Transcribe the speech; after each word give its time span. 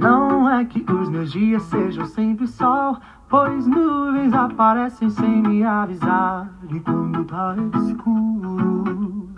Não 0.00 0.48
é 0.48 0.64
que 0.64 0.82
os 0.90 1.10
meus 1.10 1.30
dias 1.30 1.62
sejam 1.64 2.06
sempre 2.06 2.46
sol, 2.46 2.96
pois 3.28 3.66
nuvens 3.66 4.32
aparecem 4.32 5.10
sem 5.10 5.42
me 5.42 5.62
avisar. 5.62 6.50
E 6.70 6.80
quando 6.80 7.22
tá 7.26 7.54
escuro, 7.84 9.28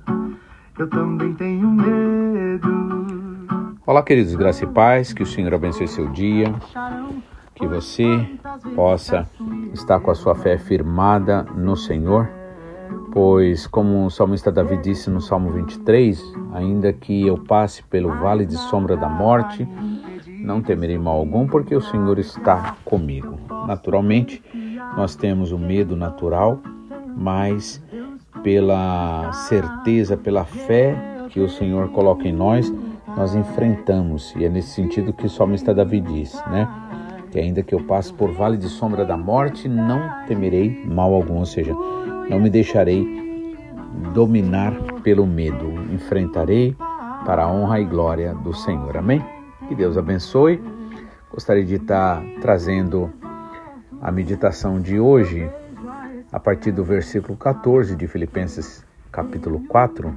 eu 0.78 0.88
também 0.88 1.34
tenho 1.34 1.68
medo. 1.68 2.70
Olá, 3.84 4.04
queridos 4.04 4.36
graça 4.36 4.62
e 4.62 4.68
paz, 4.68 5.12
que 5.12 5.24
o 5.24 5.26
Senhor 5.26 5.52
abençoe 5.52 5.88
seu 5.88 6.08
dia, 6.10 6.54
que 7.56 7.66
você 7.66 8.38
possa 8.76 9.28
estar 9.72 9.98
com 9.98 10.12
a 10.12 10.14
sua 10.14 10.36
fé 10.36 10.58
firmada 10.58 11.42
no 11.56 11.76
Senhor, 11.76 12.30
pois, 13.12 13.66
como 13.66 14.06
o 14.06 14.10
salmista 14.10 14.52
Davi 14.52 14.76
disse 14.76 15.10
no 15.10 15.20
Salmo 15.20 15.50
23, 15.50 16.22
ainda 16.54 16.92
que 16.92 17.26
eu 17.26 17.36
passe 17.36 17.82
pelo 17.82 18.10
vale 18.20 18.46
de 18.46 18.56
sombra 18.56 18.96
da 18.96 19.08
morte, 19.08 19.68
não 20.42 20.60
temerei 20.60 20.98
mal 20.98 21.16
algum, 21.16 21.46
porque 21.46 21.74
o 21.74 21.80
Senhor 21.80 22.18
está 22.18 22.76
comigo. 22.84 23.38
Naturalmente, 23.66 24.42
nós 24.96 25.14
temos 25.14 25.52
o 25.52 25.58
medo 25.58 25.96
natural, 25.96 26.60
mas 27.16 27.82
pela 28.42 29.32
certeza, 29.32 30.16
pela 30.16 30.44
fé 30.44 30.96
que 31.30 31.40
o 31.40 31.48
Senhor 31.48 31.88
coloca 31.90 32.26
em 32.28 32.32
nós, 32.32 32.72
nós 33.16 33.34
enfrentamos. 33.34 34.34
E 34.36 34.44
é 34.44 34.48
nesse 34.48 34.70
sentido 34.70 35.12
que 35.12 35.26
o 35.26 35.30
salmista 35.30 35.72
Davi 35.72 36.00
diz, 36.00 36.34
né? 36.50 36.68
Que 37.30 37.38
ainda 37.38 37.62
que 37.62 37.74
eu 37.74 37.80
passe 37.84 38.12
por 38.12 38.32
vale 38.32 38.58
de 38.58 38.68
sombra 38.68 39.04
da 39.04 39.16
morte, 39.16 39.68
não 39.68 40.02
temerei 40.26 40.84
mal 40.84 41.14
algum, 41.14 41.38
ou 41.38 41.46
seja, 41.46 41.72
não 42.28 42.38
me 42.38 42.50
deixarei 42.50 43.56
dominar 44.12 44.72
pelo 45.02 45.26
medo. 45.26 45.72
Enfrentarei 45.92 46.76
para 47.24 47.44
a 47.44 47.50
honra 47.50 47.80
e 47.80 47.84
glória 47.84 48.34
do 48.34 48.52
Senhor. 48.52 48.96
Amém? 48.96 49.22
Que 49.68 49.74
Deus 49.74 49.96
abençoe. 49.96 50.62
Gostaria 51.30 51.64
de 51.64 51.76
estar 51.76 52.22
trazendo 52.40 53.10
a 54.00 54.10
meditação 54.10 54.80
de 54.80 54.98
hoje 54.98 55.48
a 56.30 56.40
partir 56.40 56.72
do 56.72 56.82
versículo 56.82 57.36
14 57.36 57.94
de 57.94 58.06
Filipenses 58.06 58.84
capítulo 59.10 59.60
4, 59.68 60.14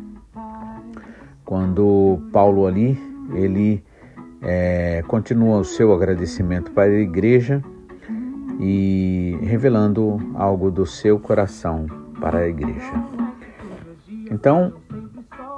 quando 1.44 2.20
Paulo 2.32 2.66
ali, 2.66 2.98
ele 3.34 3.84
é, 4.42 5.04
continua 5.08 5.60
o 5.60 5.66
seu 5.66 5.94
agradecimento 5.94 6.72
para 6.72 6.92
a 6.92 7.00
igreja 7.00 7.62
e 8.60 9.38
revelando 9.42 10.18
algo 10.34 10.72
do 10.72 10.86
seu 10.86 11.20
coração 11.20 11.88
para 12.20 12.40
a 12.40 12.48
igreja. 12.48 12.94
Então, 14.32 14.74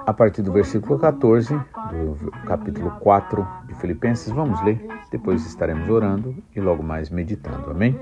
a 0.07 0.13
partir 0.13 0.41
do 0.41 0.53
versículo 0.53 0.97
14 0.97 1.53
do 1.53 2.31
capítulo 2.45 2.91
4 3.01 3.45
de 3.67 3.75
Filipenses, 3.75 4.31
vamos 4.31 4.63
ler, 4.63 4.81
depois 5.11 5.45
estaremos 5.45 5.89
orando 5.89 6.33
e 6.55 6.61
logo 6.61 6.81
mais 6.81 7.09
meditando, 7.09 7.69
amém? 7.69 7.99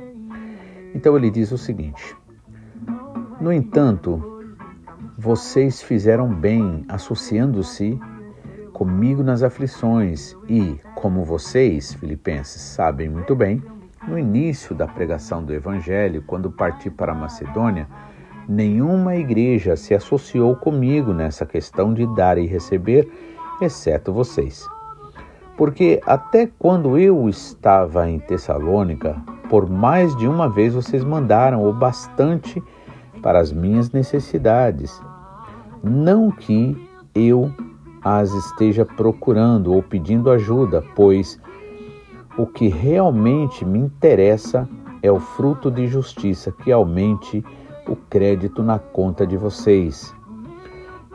Então 0.93 1.17
ele 1.17 1.31
diz 1.31 1.51
o 1.51 1.57
seguinte: 1.57 2.15
No 3.41 3.51
entanto, 3.51 4.45
vocês 5.17 5.81
fizeram 5.81 6.31
bem 6.31 6.85
associando-se 6.87 7.99
comigo 8.71 9.23
nas 9.23 9.41
aflições 9.41 10.37
e, 10.47 10.79
como 10.93 11.23
vocês, 11.23 11.95
filipenses, 11.95 12.61
sabem 12.61 13.09
muito 13.09 13.35
bem, 13.35 13.63
no 14.07 14.19
início 14.19 14.75
da 14.75 14.87
pregação 14.87 15.43
do 15.43 15.51
evangelho, 15.51 16.23
quando 16.27 16.51
parti 16.51 16.91
para 16.91 17.13
a 17.13 17.15
Macedônia, 17.15 17.87
nenhuma 18.47 19.15
igreja 19.15 19.75
se 19.75 19.93
associou 19.93 20.55
comigo 20.55 21.13
nessa 21.13 21.45
questão 21.45 21.93
de 21.93 22.05
dar 22.15 22.37
e 22.37 22.45
receber, 22.45 23.09
exceto 23.61 24.11
vocês. 24.11 24.67
Porque 25.57 26.01
até 26.05 26.49
quando 26.59 26.97
eu 26.97 27.29
estava 27.29 28.09
em 28.09 28.19
Tessalônica, 28.19 29.15
por 29.49 29.69
mais 29.69 30.15
de 30.17 30.27
uma 30.27 30.49
vez 30.49 30.73
vocês 30.73 31.03
mandaram 31.03 31.67
o 31.67 31.71
bastante 31.71 32.61
para 33.21 33.39
as 33.39 33.51
minhas 33.51 33.91
necessidades. 33.91 35.01
Não 35.83 36.29
que 36.29 36.75
eu 37.13 37.51
as 38.03 38.31
esteja 38.33 38.85
procurando 38.85 39.73
ou 39.73 39.81
pedindo 39.81 40.29
ajuda, 40.29 40.83
pois 40.95 41.39
o 42.37 42.45
que 42.45 42.67
realmente 42.67 43.65
me 43.65 43.79
interessa 43.79 44.69
é 45.01 45.11
o 45.11 45.19
fruto 45.19 45.71
de 45.71 45.87
justiça 45.87 46.51
que 46.51 46.71
aumente 46.71 47.43
o 47.87 47.95
crédito 47.95 48.63
na 48.63 48.79
conta 48.79 49.25
de 49.25 49.37
vocês. 49.37 50.13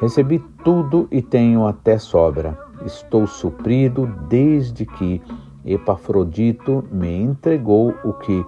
Recebi 0.00 0.38
tudo 0.64 1.06
e 1.10 1.20
tenho 1.20 1.66
até 1.66 1.98
sobra. 1.98 2.58
Estou 2.84 3.26
suprido 3.26 4.06
desde 4.28 4.86
que 4.86 5.20
Epafrodito 5.64 6.84
me 6.90 7.14
entregou 7.20 7.94
o 8.02 8.14
que 8.14 8.44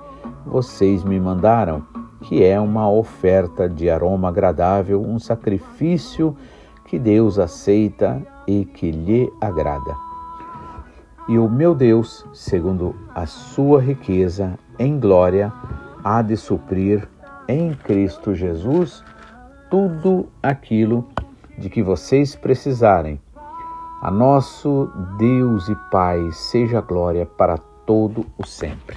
vocês 0.47 1.05
me 1.05 1.21
mandaram, 1.21 1.83
que 2.23 2.43
é 2.43 2.59
uma 2.59 2.91
oferta 2.91 3.69
de 3.69 3.91
aroma 3.91 4.29
agradável, 4.29 5.03
um 5.03 5.19
sacrifício 5.19 6.35
que 6.87 6.99
Deus 6.99 7.39
aceita 7.39 8.21
e 8.47 8.65
que 8.65 8.91
lhe 8.91 9.31
agrada. 9.41 9.95
E 11.29 11.39
o 11.39 11.49
meu 11.49 11.75
Deus, 11.75 12.27
segundo 12.33 12.95
a 13.15 13.27
sua 13.27 13.81
riqueza 13.81 14.59
em 14.79 14.99
glória, 14.99 15.53
há 16.03 16.21
de 16.21 16.37
suprir 16.37 17.09
em 17.49 17.75
Cristo 17.75 18.35
Jesus 18.35 19.05
tudo 19.71 20.29
aquilo 20.43 21.09
de 21.57 21.71
que 21.71 21.83
vocês 21.83 22.37
precisarem. 22.37 23.21
A 24.03 24.11
nosso 24.11 24.91
Deus 25.17 25.69
e 25.69 25.75
Pai 25.91 26.19
seja 26.33 26.81
glória 26.81 27.25
para 27.25 27.57
todo 27.87 28.27
o 28.37 28.47
sempre. 28.47 28.97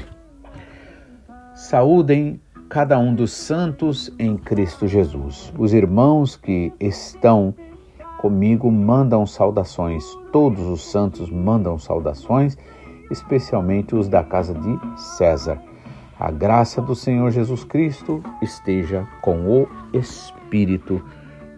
Saúdem 1.54 2.42
cada 2.68 3.00
um 3.00 3.16
dos 3.16 3.32
santos 3.32 4.14
em 4.20 4.36
Cristo 4.36 4.88
Jesus. 4.88 5.54
Os 5.58 5.74
irmãos 5.74 6.36
que 6.36 6.74
estão 6.80 7.54
comigo 8.18 8.72
mandam 8.72 9.26
saudações. 9.26 10.04
Todos 10.32 10.66
os 10.66 10.92
santos 10.92 11.30
mandam 11.30 11.78
saudações, 11.78 12.58
especialmente 13.12 13.96
os 13.96 14.10
da 14.10 14.24
casa 14.24 14.54
de 14.54 15.00
César. 15.00 15.62
A 16.18 16.32
graça 16.32 16.82
do 16.82 16.96
Senhor 16.96 17.30
Jesus 17.30 17.66
Cristo 17.66 18.24
esteja 18.42 19.06
com 19.22 19.50
o 19.50 19.68
Espírito 19.94 21.04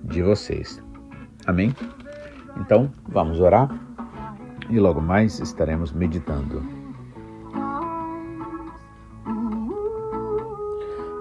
de 0.03 0.23
vocês. 0.23 0.81
Amém? 1.45 1.75
Então, 2.59 2.91
vamos 3.07 3.39
orar 3.39 3.69
e 4.67 4.79
logo 4.79 4.99
mais 4.99 5.39
estaremos 5.39 5.91
meditando. 5.91 6.63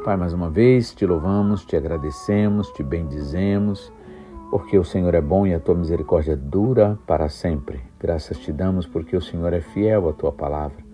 Pai, 0.03 0.17
mais 0.17 0.33
uma 0.33 0.49
vez 0.49 0.95
te 0.95 1.05
louvamos, 1.05 1.63
te 1.67 1.77
agradecemos, 1.77 2.71
te 2.71 2.83
bendizemos, 2.83 3.93
porque 4.51 4.79
o 4.79 4.85
Senhor 4.85 5.15
é 5.15 5.21
bom 5.21 5.47
e 5.47 5.53
a 5.53 5.61
tua 5.61 5.75
misericórdia 5.75 6.35
dura 6.35 6.99
para 7.07 7.29
sempre. 7.29 7.83
Graças 8.01 8.39
te 8.39 8.51
damos 8.51 8.87
porque 8.87 9.15
o 9.15 9.21
Senhor 9.21 9.53
é 9.53 9.61
fiel 9.61 10.09
à 10.09 10.15
tua 10.15 10.33
palavra 10.33 10.86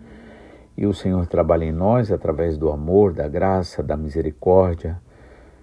e 0.77 0.87
o 0.87 0.95
Senhor 0.95 1.27
trabalha 1.27 1.65
em 1.65 1.73
nós 1.73 2.11
através 2.11 2.57
do 2.57 2.71
amor, 2.71 3.13
da 3.13 3.29
graça, 3.29 3.83
da 3.83 3.97
misericórdia. 3.97 5.01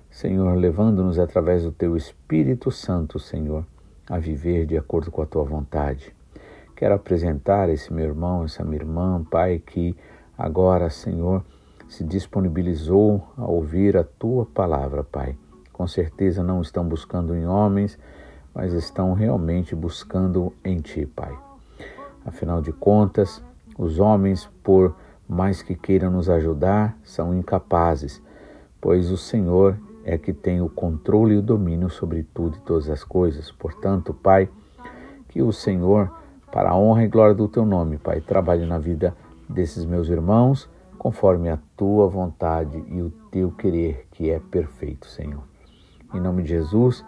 Senhor, 0.10 0.56
levando-nos 0.56 1.20
através 1.20 1.64
do 1.64 1.72
teu 1.72 1.96
Espírito 1.96 2.72
Santo, 2.72 3.20
Senhor, 3.20 3.66
a 4.10 4.18
viver 4.18 4.66
de 4.66 4.78
acordo 4.78 5.12
com 5.12 5.22
a 5.22 5.26
tua 5.26 5.44
vontade. 5.44 6.16
Quero 6.76 6.96
apresentar 6.96 7.70
esse 7.70 7.92
meu 7.92 8.06
irmão, 8.06 8.46
essa 8.46 8.64
minha 8.64 8.78
irmã, 8.78 9.24
Pai, 9.30 9.60
que 9.60 9.96
agora, 10.38 10.90
Senhor, 10.90 11.44
se 11.90 12.04
disponibilizou 12.04 13.22
a 13.36 13.46
ouvir 13.46 13.98
a 13.98 14.04
tua 14.04 14.46
palavra, 14.46 15.04
Pai. 15.04 15.36
Com 15.74 15.88
certeza 15.88 16.44
não 16.44 16.62
estão 16.62 16.88
buscando 16.88 17.36
em 17.36 17.46
homens, 17.46 17.98
mas 18.54 18.74
estão 18.74 19.14
realmente 19.14 19.76
buscando 19.76 20.54
em 20.64 20.78
ti, 20.78 21.06
Pai. 21.06 21.38
Afinal 22.26 22.62
de 22.62 22.72
contas, 22.72 23.44
os 23.80 23.98
homens, 23.98 24.46
por 24.62 24.94
mais 25.26 25.62
que 25.62 25.74
queiram 25.74 26.12
nos 26.12 26.30
ajudar, 26.30 26.98
são 27.02 27.34
incapazes, 27.34 28.22
pois 28.82 29.10
o 29.10 29.16
Senhor 29.16 29.78
é 30.04 30.18
que 30.18 30.34
tem 30.34 30.60
o 30.60 30.68
controle 30.68 31.36
e 31.36 31.38
o 31.38 31.42
domínio 31.42 31.90
sobre 31.90 32.24
tudo 32.34 32.58
e 32.58 32.60
todas 32.60 32.90
as 32.90 33.06
coisas. 33.06 33.52
Portanto, 33.54 34.14
Pai, 34.14 34.50
que 35.30 35.42
o 35.42 35.54
Senhor, 35.54 36.12
para 36.52 36.72
a 36.72 36.76
honra 36.76 37.06
e 37.06 37.08
glória 37.08 37.34
do 37.34 37.48
teu 37.48 37.66
nome, 37.66 37.98
Pai, 37.98 38.20
trabalhe 38.20 38.66
na 38.66 38.78
vida 38.78 39.16
desses 39.48 39.86
meus 39.86 40.10
irmãos, 40.10 40.70
conforme 40.98 41.50
a 41.50 41.58
tua 41.78 42.06
vontade 42.10 42.84
e 42.90 43.02
o 43.02 43.10
teu 43.32 43.50
querer, 43.52 44.08
que 44.12 44.30
é 44.30 44.40
perfeito, 44.40 45.08
Senhor. 45.08 45.44
Em 46.14 46.20
nome 46.20 46.44
de 46.44 46.50
Jesus, 46.50 47.06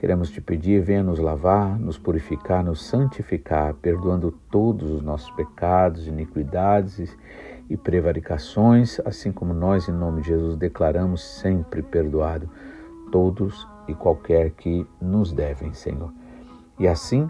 Queremos 0.00 0.30
te 0.30 0.40
pedir, 0.40 0.80
venha 0.80 1.02
nos 1.02 1.18
lavar, 1.18 1.78
nos 1.78 1.98
purificar, 1.98 2.64
nos 2.64 2.82
santificar, 2.86 3.74
perdoando 3.74 4.32
todos 4.50 4.90
os 4.90 5.02
nossos 5.02 5.30
pecados, 5.32 6.06
iniquidades 6.06 7.14
e 7.68 7.76
prevaricações, 7.76 8.98
assim 9.04 9.30
como 9.30 9.52
nós, 9.52 9.90
em 9.90 9.92
nome 9.92 10.22
de 10.22 10.28
Jesus, 10.28 10.56
declaramos 10.56 11.22
sempre 11.22 11.82
perdoado 11.82 12.48
todos 13.12 13.68
e 13.86 13.94
qualquer 13.94 14.52
que 14.52 14.86
nos 15.02 15.32
devem, 15.32 15.74
Senhor. 15.74 16.10
E 16.78 16.88
assim, 16.88 17.28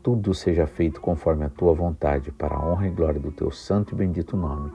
tudo 0.00 0.32
seja 0.32 0.64
feito 0.64 1.00
conforme 1.00 1.44
a 1.44 1.50
tua 1.50 1.74
vontade, 1.74 2.30
para 2.30 2.54
a 2.54 2.64
honra 2.64 2.86
e 2.86 2.90
glória 2.90 3.18
do 3.18 3.32
teu 3.32 3.50
santo 3.50 3.94
e 3.94 3.98
bendito 3.98 4.36
nome. 4.36 4.70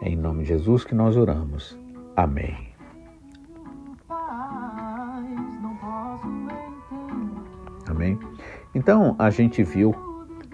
É 0.00 0.08
em 0.08 0.14
nome 0.14 0.44
de 0.44 0.50
Jesus 0.50 0.84
que 0.84 0.94
nós 0.94 1.16
oramos. 1.16 1.76
Amém. 2.14 2.65
Amém. 7.96 8.18
Então 8.74 9.16
a 9.18 9.30
gente 9.30 9.62
viu 9.62 9.94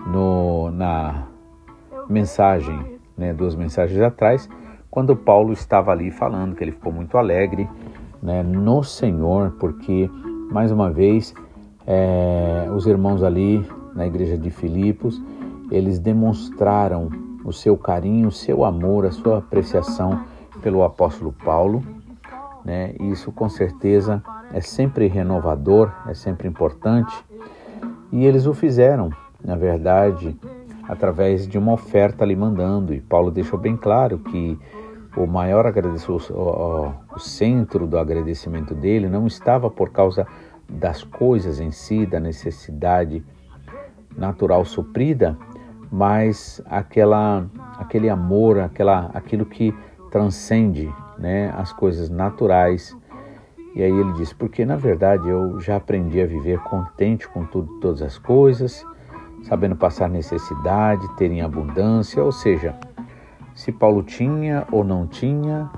no, 0.06 0.70
na 0.70 1.26
mensagem, 2.08 3.00
né, 3.18 3.32
duas 3.32 3.56
mensagens 3.56 4.00
atrás, 4.00 4.48
quando 4.88 5.16
Paulo 5.16 5.52
estava 5.52 5.90
ali 5.90 6.12
falando 6.12 6.54
que 6.54 6.62
ele 6.62 6.70
ficou 6.70 6.92
muito 6.92 7.18
alegre 7.18 7.68
né, 8.22 8.44
no 8.44 8.84
Senhor, 8.84 9.56
porque 9.58 10.08
mais 10.52 10.70
uma 10.70 10.90
vez 10.90 11.34
é, 11.84 12.68
os 12.72 12.86
irmãos 12.86 13.24
ali 13.24 13.66
na 13.92 14.06
igreja 14.06 14.38
de 14.38 14.50
Filipos, 14.50 15.20
eles 15.68 15.98
demonstraram 15.98 17.10
o 17.44 17.52
seu 17.52 17.76
carinho, 17.76 18.28
o 18.28 18.32
seu 18.32 18.64
amor, 18.64 19.04
a 19.04 19.10
sua 19.10 19.38
apreciação 19.38 20.24
pelo 20.62 20.84
apóstolo 20.84 21.32
Paulo. 21.44 21.82
Né? 22.64 22.94
Isso 23.00 23.32
com 23.32 23.48
certeza 23.48 24.22
é 24.52 24.60
sempre 24.60 25.08
renovador, 25.08 25.90
é 26.06 26.14
sempre 26.14 26.46
importante. 26.46 27.12
E 28.12 28.26
eles 28.26 28.46
o 28.46 28.52
fizeram, 28.52 29.10
na 29.42 29.56
verdade, 29.56 30.36
através 30.86 31.48
de 31.48 31.56
uma 31.56 31.72
oferta 31.72 32.22
ali 32.22 32.36
mandando. 32.36 32.92
E 32.92 33.00
Paulo 33.00 33.30
deixou 33.30 33.58
bem 33.58 33.76
claro 33.76 34.18
que 34.18 34.58
o 35.16 35.26
maior 35.26 35.66
agradecimento, 35.66 36.32
o, 36.32 36.92
o 37.14 37.18
centro 37.18 37.86
do 37.86 37.98
agradecimento 37.98 38.74
dele 38.74 39.08
não 39.08 39.26
estava 39.26 39.70
por 39.70 39.90
causa 39.90 40.26
das 40.68 41.02
coisas 41.02 41.60
em 41.60 41.70
si, 41.70 42.06
da 42.06 42.20
necessidade 42.20 43.24
natural 44.16 44.64
suprida, 44.64 45.36
mas 45.90 46.62
aquela, 46.66 47.46
aquele 47.78 48.08
amor, 48.08 48.58
aquela, 48.58 49.10
aquilo 49.14 49.44
que 49.44 49.74
transcende 50.10 50.92
né, 51.18 51.52
as 51.56 51.72
coisas 51.72 52.08
naturais. 52.08 52.96
E 53.74 53.82
aí 53.82 53.90
ele 53.90 54.12
diz: 54.12 54.32
porque 54.32 54.64
na 54.64 54.76
verdade 54.76 55.28
eu 55.28 55.60
já 55.60 55.76
aprendi 55.76 56.20
a 56.20 56.26
viver 56.26 56.58
contente 56.60 57.28
com 57.28 57.44
tudo, 57.44 57.80
todas 57.80 58.02
as 58.02 58.18
coisas, 58.18 58.84
sabendo 59.42 59.76
passar 59.76 60.08
necessidade, 60.08 61.08
ter 61.16 61.30
em 61.30 61.42
abundância, 61.42 62.22
ou 62.22 62.32
seja, 62.32 62.74
se 63.54 63.72
Paulo 63.72 64.02
tinha 64.02 64.66
ou 64.70 64.84
não 64.84 65.06
tinha, 65.06 65.70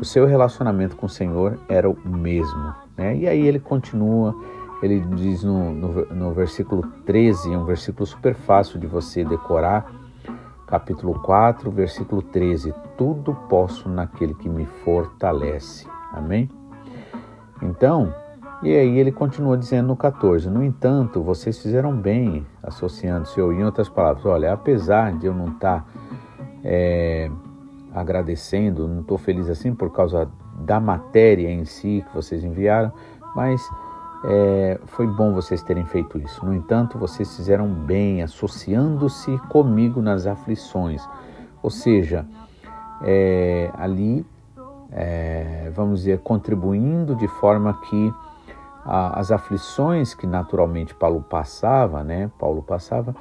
o 0.00 0.04
seu 0.04 0.26
relacionamento 0.26 0.96
com 0.96 1.06
o 1.06 1.10
Senhor 1.10 1.58
era 1.68 1.88
o 1.88 1.96
mesmo. 2.04 2.74
Né? 2.96 3.16
E 3.16 3.28
aí 3.28 3.46
ele 3.46 3.60
continua 3.60 4.34
ele 4.82 5.00
diz 5.00 5.44
no, 5.44 5.72
no, 5.72 6.06
no 6.06 6.32
versículo 6.32 6.82
13, 7.04 7.52
é 7.52 7.58
um 7.58 7.64
versículo 7.64 8.06
super 8.06 8.34
fácil 8.34 8.80
de 8.80 8.86
você 8.86 9.22
decorar, 9.22 9.92
capítulo 10.66 11.20
4, 11.20 11.70
versículo 11.70 12.22
13: 12.22 12.72
Tudo 12.96 13.34
posso 13.48 13.88
naquele 13.88 14.34
que 14.34 14.48
me 14.48 14.64
fortalece. 14.64 15.86
Amém? 16.12 16.48
Então, 17.62 18.14
e 18.62 18.76
aí 18.76 18.98
ele 18.98 19.10
continua 19.10 19.56
dizendo 19.56 19.88
no 19.88 19.96
14: 19.96 20.48
No 20.50 20.62
entanto, 20.62 21.22
vocês 21.22 21.58
fizeram 21.58 21.94
bem, 21.96 22.46
associando-se, 22.62 23.40
ou 23.40 23.52
em 23.52 23.64
outras 23.64 23.88
palavras, 23.88 24.24
olha, 24.26 24.52
apesar 24.52 25.16
de 25.16 25.26
eu 25.26 25.34
não 25.34 25.48
estar 25.48 25.80
tá, 25.80 25.86
é, 26.62 27.30
agradecendo, 27.94 28.86
não 28.86 29.00
estou 29.00 29.18
feliz 29.18 29.48
assim 29.48 29.74
por 29.74 29.90
causa 29.90 30.28
da 30.60 30.78
matéria 30.78 31.50
em 31.50 31.64
si 31.64 32.04
que 32.06 32.14
vocês 32.14 32.44
enviaram, 32.44 32.92
mas 33.34 33.62
é, 34.24 34.78
foi 34.86 35.06
bom 35.06 35.32
vocês 35.32 35.62
terem 35.62 35.86
feito 35.86 36.18
isso. 36.18 36.44
No 36.44 36.54
entanto, 36.54 36.98
vocês 36.98 37.34
fizeram 37.34 37.66
bem 37.66 38.22
associando-se 38.22 39.38
comigo 39.48 40.02
nas 40.02 40.26
aflições. 40.26 41.02
Ou 41.62 41.70
seja, 41.70 42.26
é, 43.02 43.70
ali, 43.74 44.26
é, 44.92 45.70
vamos 45.74 46.00
dizer, 46.00 46.20
contribuindo 46.20 47.14
de 47.14 47.28
forma 47.28 47.74
que 47.88 48.14
a, 48.84 49.18
as 49.18 49.30
aflições 49.30 50.14
que 50.14 50.26
naturalmente 50.26 50.94
Paulo 50.94 51.22
passava, 51.22 52.02
né? 52.02 52.30
Paulo 52.38 52.62
passava, 52.62 53.14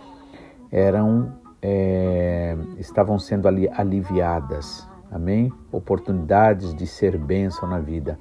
eram 0.71 1.33
é, 1.61 2.57
estavam 2.77 3.19
sendo 3.19 3.47
ali 3.47 3.69
aliviadas. 3.69 4.87
Amém? 5.11 5.51
Oportunidades 5.71 6.73
de 6.73 6.85
ser 6.85 7.17
bênção 7.17 7.67
na 7.67 7.79
vida, 7.79 8.17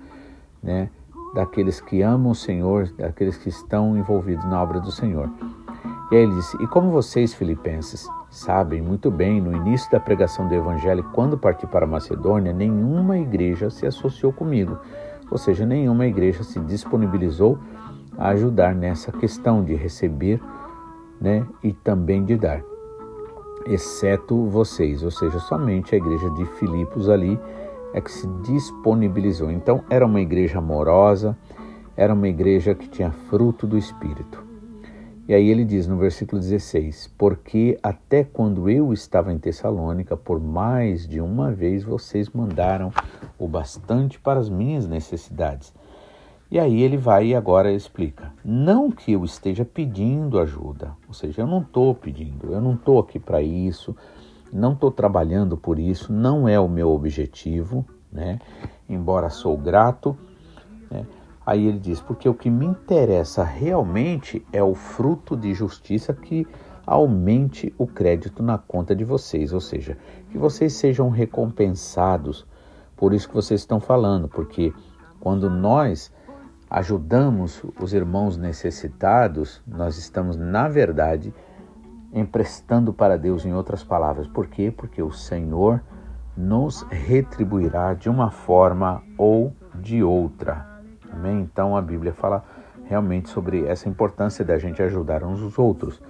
né? 0.62 0.88
daqueles 1.34 1.80
que 1.80 2.02
amam 2.02 2.32
o 2.32 2.34
Senhor, 2.34 2.90
daqueles 2.96 3.36
que 3.36 3.48
estão 3.48 3.96
envolvidos 3.96 4.44
na 4.46 4.62
obra 4.62 4.80
do 4.80 4.90
Senhor. 4.90 5.30
E 6.10 6.16
aí 6.16 6.22
ele 6.22 6.34
disse: 6.34 6.56
E 6.62 6.66
como 6.66 6.90
vocês, 6.90 7.34
filipenses, 7.34 8.08
sabem 8.31 8.81
muito 8.81 9.10
bem, 9.10 9.40
no 9.40 9.55
início 9.55 9.90
da 9.90 10.00
pregação 10.00 10.49
do 10.49 10.55
Evangelho, 10.55 11.05
quando 11.12 11.37
parti 11.37 11.66
para 11.66 11.87
Macedônia, 11.87 12.52
nenhuma 12.52 13.19
igreja 13.19 13.69
se 13.69 13.87
associou 13.87 14.32
comigo, 14.32 14.78
ou 15.31 15.37
seja, 15.37 15.66
nenhuma 15.66 16.06
igreja 16.06 16.43
se 16.43 16.58
disponibilizou 16.60 17.58
a 18.16 18.28
ajudar 18.28 18.75
nessa 18.75 19.12
questão 19.12 19.62
de 19.62 19.75
receber 19.75 20.40
né, 21.20 21.46
e 21.62 21.72
também 21.72 22.25
de 22.25 22.37
dar, 22.37 22.62
exceto 23.66 24.46
vocês, 24.46 25.02
ou 25.02 25.11
seja, 25.11 25.38
somente 25.38 25.94
a 25.94 25.99
igreja 25.99 26.31
de 26.31 26.44
Filipos 26.58 27.08
ali 27.08 27.38
é 27.93 28.00
que 28.00 28.11
se 28.11 28.26
disponibilizou. 28.43 29.50
Então, 29.50 29.84
era 29.90 30.06
uma 30.06 30.20
igreja 30.20 30.58
amorosa, 30.58 31.37
era 31.96 32.14
uma 32.14 32.28
igreja 32.28 32.75
que 32.75 32.88
tinha 32.88 33.11
fruto 33.11 33.66
do 33.66 33.76
Espírito. 33.76 34.47
E 35.28 35.34
aí 35.34 35.50
ele 35.50 35.62
diz 35.62 35.86
no 35.86 35.98
versículo 35.98 36.40
16: 36.40 37.12
Porque 37.19 37.78
até 37.82 38.25
quando 38.25 38.70
eu 38.70 38.94
estava 38.94 39.30
em 39.30 39.38
Tessalônica, 39.38 40.16
por 40.16 40.40
mais 40.40 41.06
de 41.06 41.20
uma 41.20 41.52
vez 41.52 41.84
vocês 41.84 42.30
mandaram 42.30 42.90
o 43.38 43.46
bastante 43.46 44.19
para 44.19 44.40
as 44.40 44.48
minhas 44.48 44.88
necessidades. 44.88 45.75
E 46.50 46.58
aí 46.58 46.82
ele 46.82 46.96
vai 46.96 47.26
e 47.26 47.34
agora 47.34 47.70
explica: 47.70 48.32
Não 48.42 48.90
que 48.90 49.12
eu 49.12 49.22
esteja 49.22 49.66
pedindo 49.66 50.40
ajuda, 50.40 50.96
ou 51.06 51.12
seja, 51.12 51.42
eu 51.42 51.46
não 51.46 51.60
estou 51.60 51.94
pedindo, 51.94 52.50
eu 52.50 52.60
não 52.62 52.72
estou 52.72 52.98
aqui 52.98 53.19
para 53.19 53.42
isso, 53.42 53.94
não 54.50 54.72
estou 54.72 54.90
trabalhando 54.90 55.58
por 55.58 55.78
isso, 55.78 56.10
não 56.10 56.48
é 56.48 56.58
o 56.58 56.66
meu 56.66 56.88
objetivo, 56.88 57.84
né? 58.10 58.40
embora 58.88 59.28
sou 59.28 59.58
grato. 59.58 60.16
Né? 60.90 61.04
Aí 61.48 61.66
ele 61.66 61.78
diz: 61.78 61.98
porque 61.98 62.28
o 62.28 62.34
que 62.34 62.50
me 62.50 62.66
interessa 62.66 63.42
realmente 63.42 64.46
é 64.52 64.62
o 64.62 64.74
fruto 64.74 65.34
de 65.34 65.54
justiça 65.54 66.12
que 66.12 66.46
aumente 66.86 67.74
o 67.78 67.86
crédito 67.86 68.42
na 68.42 68.58
conta 68.58 68.94
de 68.94 69.02
vocês, 69.02 69.54
ou 69.54 69.60
seja, 69.60 69.96
que 70.30 70.37
vocês 70.37 70.75
sejam 70.75 71.08
recompensados 71.08 72.46
por 72.94 73.14
isso 73.14 73.28
que 73.28 73.34
vocês 73.34 73.61
estão 73.61 73.80
falando, 73.80 74.28
porque 74.28 74.75
quando 75.20 75.49
nós 75.49 76.12
ajudamos 76.68 77.64
os 77.80 77.94
irmãos 77.94 78.37
necessitados, 78.37 79.62
nós 79.66 79.96
estamos, 79.96 80.37
na 80.37 80.68
verdade, 80.68 81.32
emprestando 82.12 82.92
para 82.92 83.16
Deus, 83.16 83.46
em 83.46 83.54
outras 83.54 83.82
palavras. 83.82 84.26
Por 84.26 84.49
quê? 84.49 84.70
Porque 84.70 85.02
o 85.02 85.12
Senhor 85.12 85.80
nos 86.37 86.82
retribuirá 86.90 87.94
de 87.94 88.11
uma 88.11 88.30
forma 88.30 89.02
ou 89.16 89.54
de 89.75 90.02
outra. 90.02 90.67
Amém? 91.12 91.40
Então 91.40 91.76
a 91.76 91.82
Bíblia 91.82 92.12
fala 92.12 92.44
realmente 92.84 93.28
sobre 93.28 93.64
essa 93.66 93.88
importância 93.88 94.44
da 94.44 94.58
gente 94.58 94.82
ajudar 94.82 95.22
uns 95.22 95.40
os 95.40 95.58
outros. 95.58 96.00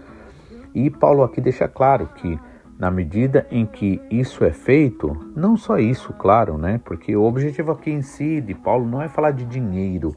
E 0.75 0.91
Paulo 0.91 1.23
aqui 1.23 1.41
deixa 1.41 1.67
claro 1.67 2.07
que 2.15 2.39
na 2.79 2.91
medida 2.91 3.47
em 3.51 3.67
que 3.67 4.01
isso 4.11 4.45
é 4.45 4.53
feito, 4.53 5.33
não 5.35 5.57
só 5.57 5.79
isso, 5.79 6.13
claro, 6.13 6.57
né? 6.57 6.81
Porque 6.85 7.17
o 7.17 7.25
objetivo 7.25 7.73
aqui 7.73 7.91
em 7.91 8.03
si 8.03 8.41
de 8.41 8.55
Paulo 8.55 8.87
não 8.87 9.03
é 9.03 9.09
falar 9.09 9.33
de 9.33 9.45
dinheiro. 9.45 10.15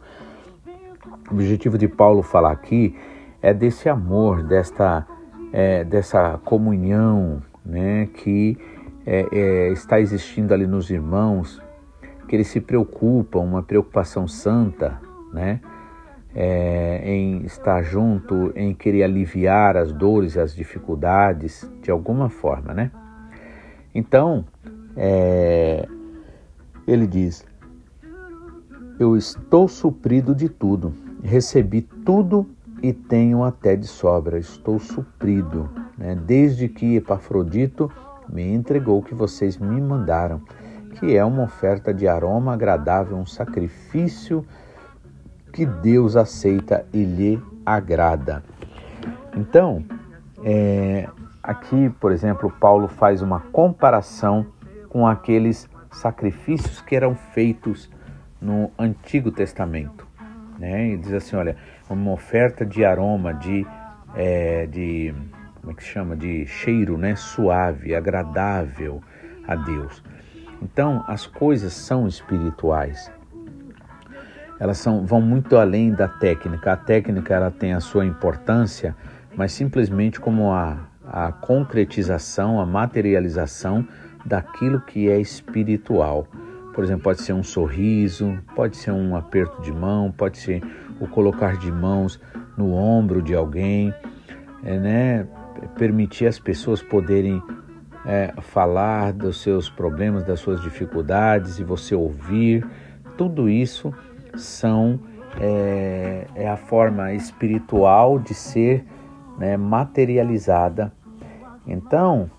O 1.29 1.33
objetivo 1.33 1.77
de 1.77 1.87
Paulo 1.87 2.21
falar 2.21 2.51
aqui 2.51 2.95
é 3.41 3.51
desse 3.53 3.89
amor, 3.89 4.43
desta 4.43 5.07
é, 5.51 5.83
dessa 5.83 6.39
comunhão 6.45 7.41
né, 7.65 8.07
que 8.13 8.57
é, 9.05 9.27
é, 9.31 9.71
está 9.71 9.99
existindo 9.99 10.53
ali 10.53 10.65
nos 10.65 10.89
irmãos, 10.89 11.61
que 12.31 12.35
eles 12.37 12.47
se 12.47 12.61
preocupam, 12.61 13.41
uma 13.41 13.61
preocupação 13.61 14.25
santa, 14.25 15.01
né, 15.33 15.59
é, 16.33 17.01
em 17.03 17.43
estar 17.43 17.81
junto, 17.81 18.53
em 18.55 18.73
querer 18.73 19.03
aliviar 19.03 19.75
as 19.75 19.91
dores, 19.91 20.37
as 20.37 20.55
dificuldades, 20.55 21.69
de 21.81 21.91
alguma 21.91 22.29
forma, 22.29 22.73
né? 22.73 22.89
Então, 23.93 24.45
é, 24.95 25.85
ele 26.87 27.05
diz: 27.05 27.45
Eu 28.97 29.17
estou 29.17 29.67
suprido 29.67 30.33
de 30.33 30.47
tudo, 30.47 30.93
recebi 31.21 31.81
tudo 31.81 32.47
e 32.81 32.93
tenho 32.93 33.43
até 33.43 33.75
de 33.75 33.87
sobra, 33.87 34.39
estou 34.39 34.79
suprido, 34.79 35.69
né? 35.97 36.15
desde 36.15 36.69
que 36.69 36.95
Epafrodito 36.95 37.91
me 38.29 38.53
entregou 38.53 38.99
o 38.99 39.03
que 39.03 39.13
vocês 39.13 39.57
me 39.57 39.81
mandaram, 39.81 40.41
que 41.01 41.17
é 41.17 41.25
uma 41.25 41.41
oferta 41.41 41.91
de 41.91 42.07
aroma 42.07 42.53
agradável, 42.53 43.17
um 43.17 43.25
sacrifício 43.25 44.45
que 45.51 45.65
Deus 45.65 46.15
aceita 46.15 46.85
e 46.93 47.03
lhe 47.03 47.41
agrada. 47.65 48.43
Então, 49.35 49.83
é, 50.43 51.09
aqui, 51.41 51.89
por 51.99 52.11
exemplo, 52.11 52.51
Paulo 52.51 52.87
faz 52.87 53.23
uma 53.23 53.39
comparação 53.39 54.45
com 54.89 55.07
aqueles 55.07 55.67
sacrifícios 55.91 56.81
que 56.81 56.95
eram 56.95 57.15
feitos 57.15 57.89
no 58.39 58.69
Antigo 58.77 59.31
Testamento. 59.31 60.05
Né? 60.59 60.89
E 60.89 60.97
diz 60.97 61.13
assim, 61.13 61.35
olha, 61.35 61.57
uma 61.89 62.11
oferta 62.11 62.63
de 62.63 62.85
aroma, 62.85 63.33
de, 63.33 63.65
é, 64.13 64.67
de 64.67 65.15
como 65.59 65.71
é 65.71 65.75
que 65.75 65.83
se 65.83 65.89
chama, 65.89 66.15
de 66.15 66.45
cheiro, 66.45 66.95
né? 66.95 67.15
Suave, 67.15 67.95
agradável 67.95 69.01
a 69.47 69.55
Deus. 69.55 70.03
Então, 70.61 71.03
as 71.07 71.25
coisas 71.25 71.73
são 71.73 72.07
espirituais. 72.07 73.11
Elas 74.59 74.77
são, 74.77 75.05
vão 75.05 75.21
muito 75.21 75.57
além 75.57 75.91
da 75.91 76.07
técnica. 76.07 76.73
A 76.73 76.77
técnica 76.77 77.33
ela 77.33 77.49
tem 77.49 77.73
a 77.73 77.79
sua 77.79 78.05
importância, 78.05 78.95
mas 79.35 79.51
simplesmente 79.51 80.19
como 80.19 80.51
a, 80.51 80.87
a 81.03 81.31
concretização, 81.31 82.61
a 82.61 82.65
materialização 82.65 83.87
daquilo 84.23 84.79
que 84.81 85.09
é 85.09 85.19
espiritual. 85.19 86.27
Por 86.75 86.83
exemplo, 86.83 87.03
pode 87.03 87.21
ser 87.21 87.33
um 87.33 87.43
sorriso, 87.43 88.37
pode 88.55 88.77
ser 88.77 88.91
um 88.91 89.15
aperto 89.15 89.61
de 89.61 89.71
mão, 89.71 90.11
pode 90.11 90.37
ser 90.37 90.61
o 90.99 91.07
colocar 91.07 91.57
de 91.57 91.71
mãos 91.71 92.21
no 92.55 92.73
ombro 92.73 93.21
de 93.21 93.33
alguém, 93.33 93.93
é, 94.63 94.77
né? 94.77 95.27
permitir 95.75 96.27
as 96.27 96.39
pessoas 96.39 96.81
poderem 96.81 97.41
é, 98.05 98.33
falar 98.41 99.13
dos 99.13 99.41
seus 99.41 99.69
problemas, 99.69 100.23
das 100.23 100.39
suas 100.39 100.61
dificuldades 100.61 101.59
e 101.59 101.63
você 101.63 101.95
ouvir. 101.95 102.65
Tudo 103.17 103.49
isso 103.49 103.93
são 104.35 104.99
é, 105.39 106.25
é 106.35 106.49
a 106.49 106.57
forma 106.57 107.13
espiritual 107.13 108.19
de 108.19 108.33
ser 108.33 108.85
né, 109.37 109.55
materializada. 109.57 110.91
Então, 111.65 112.29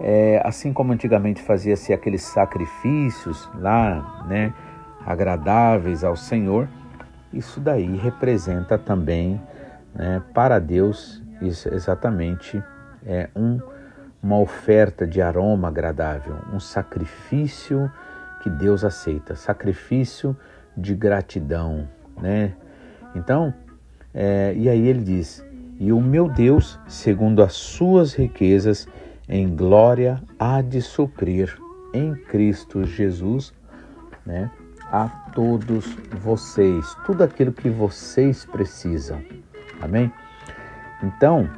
é, 0.00 0.40
assim 0.44 0.72
como 0.72 0.92
antigamente 0.92 1.42
fazia-se 1.42 1.92
aqueles 1.92 2.22
sacrifícios 2.22 3.48
lá, 3.58 4.24
né, 4.28 4.52
agradáveis 5.04 6.02
ao 6.02 6.16
Senhor, 6.16 6.68
isso 7.32 7.60
daí 7.60 7.96
representa 7.96 8.78
também 8.78 9.40
né, 9.94 10.22
para 10.34 10.58
Deus 10.58 11.22
isso 11.40 11.68
exatamente 11.68 12.62
é 13.04 13.28
um, 13.36 13.60
uma 14.26 14.40
oferta 14.40 15.06
de 15.06 15.22
aroma 15.22 15.68
agradável, 15.68 16.38
um 16.52 16.58
sacrifício 16.58 17.88
que 18.42 18.50
Deus 18.50 18.82
aceita, 18.82 19.36
sacrifício 19.36 20.36
de 20.76 20.96
gratidão, 20.96 21.88
né? 22.20 22.52
Então, 23.14 23.54
é, 24.12 24.52
e 24.56 24.68
aí 24.68 24.88
ele 24.88 25.04
diz: 25.04 25.46
E 25.78 25.92
o 25.92 26.00
meu 26.00 26.28
Deus, 26.28 26.76
segundo 26.88 27.40
as 27.40 27.52
suas 27.52 28.14
riquezas 28.14 28.88
em 29.28 29.54
glória, 29.54 30.20
há 30.36 30.60
de 30.60 30.82
suprir 30.82 31.56
em 31.94 32.12
Cristo 32.12 32.82
Jesus, 32.82 33.54
né? 34.24 34.50
A 34.90 35.08
todos 35.32 35.86
vocês, 36.20 36.96
tudo 37.06 37.22
aquilo 37.22 37.52
que 37.52 37.70
vocês 37.70 38.44
precisam. 38.44 39.22
Amém? 39.80 40.12
Então, 41.00 41.48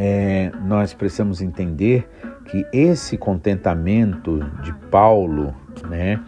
é, 0.00 0.52
nós 0.64 0.94
precisamos 0.94 1.42
entender 1.42 2.08
que 2.44 2.64
esse 2.72 3.18
contentamento 3.18 4.38
de 4.62 4.72
Paulo, 4.90 5.52
né, 5.88 6.22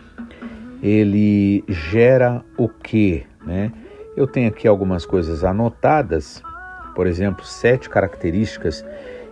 ele 0.82 1.62
gera 1.68 2.44
o 2.58 2.68
quê, 2.68 3.24
né? 3.46 3.70
Eu 4.16 4.26
tenho 4.26 4.48
aqui 4.48 4.66
algumas 4.66 5.06
coisas 5.06 5.44
anotadas, 5.44 6.42
por 6.96 7.06
exemplo, 7.06 7.44
sete 7.44 7.88
características 7.88 8.84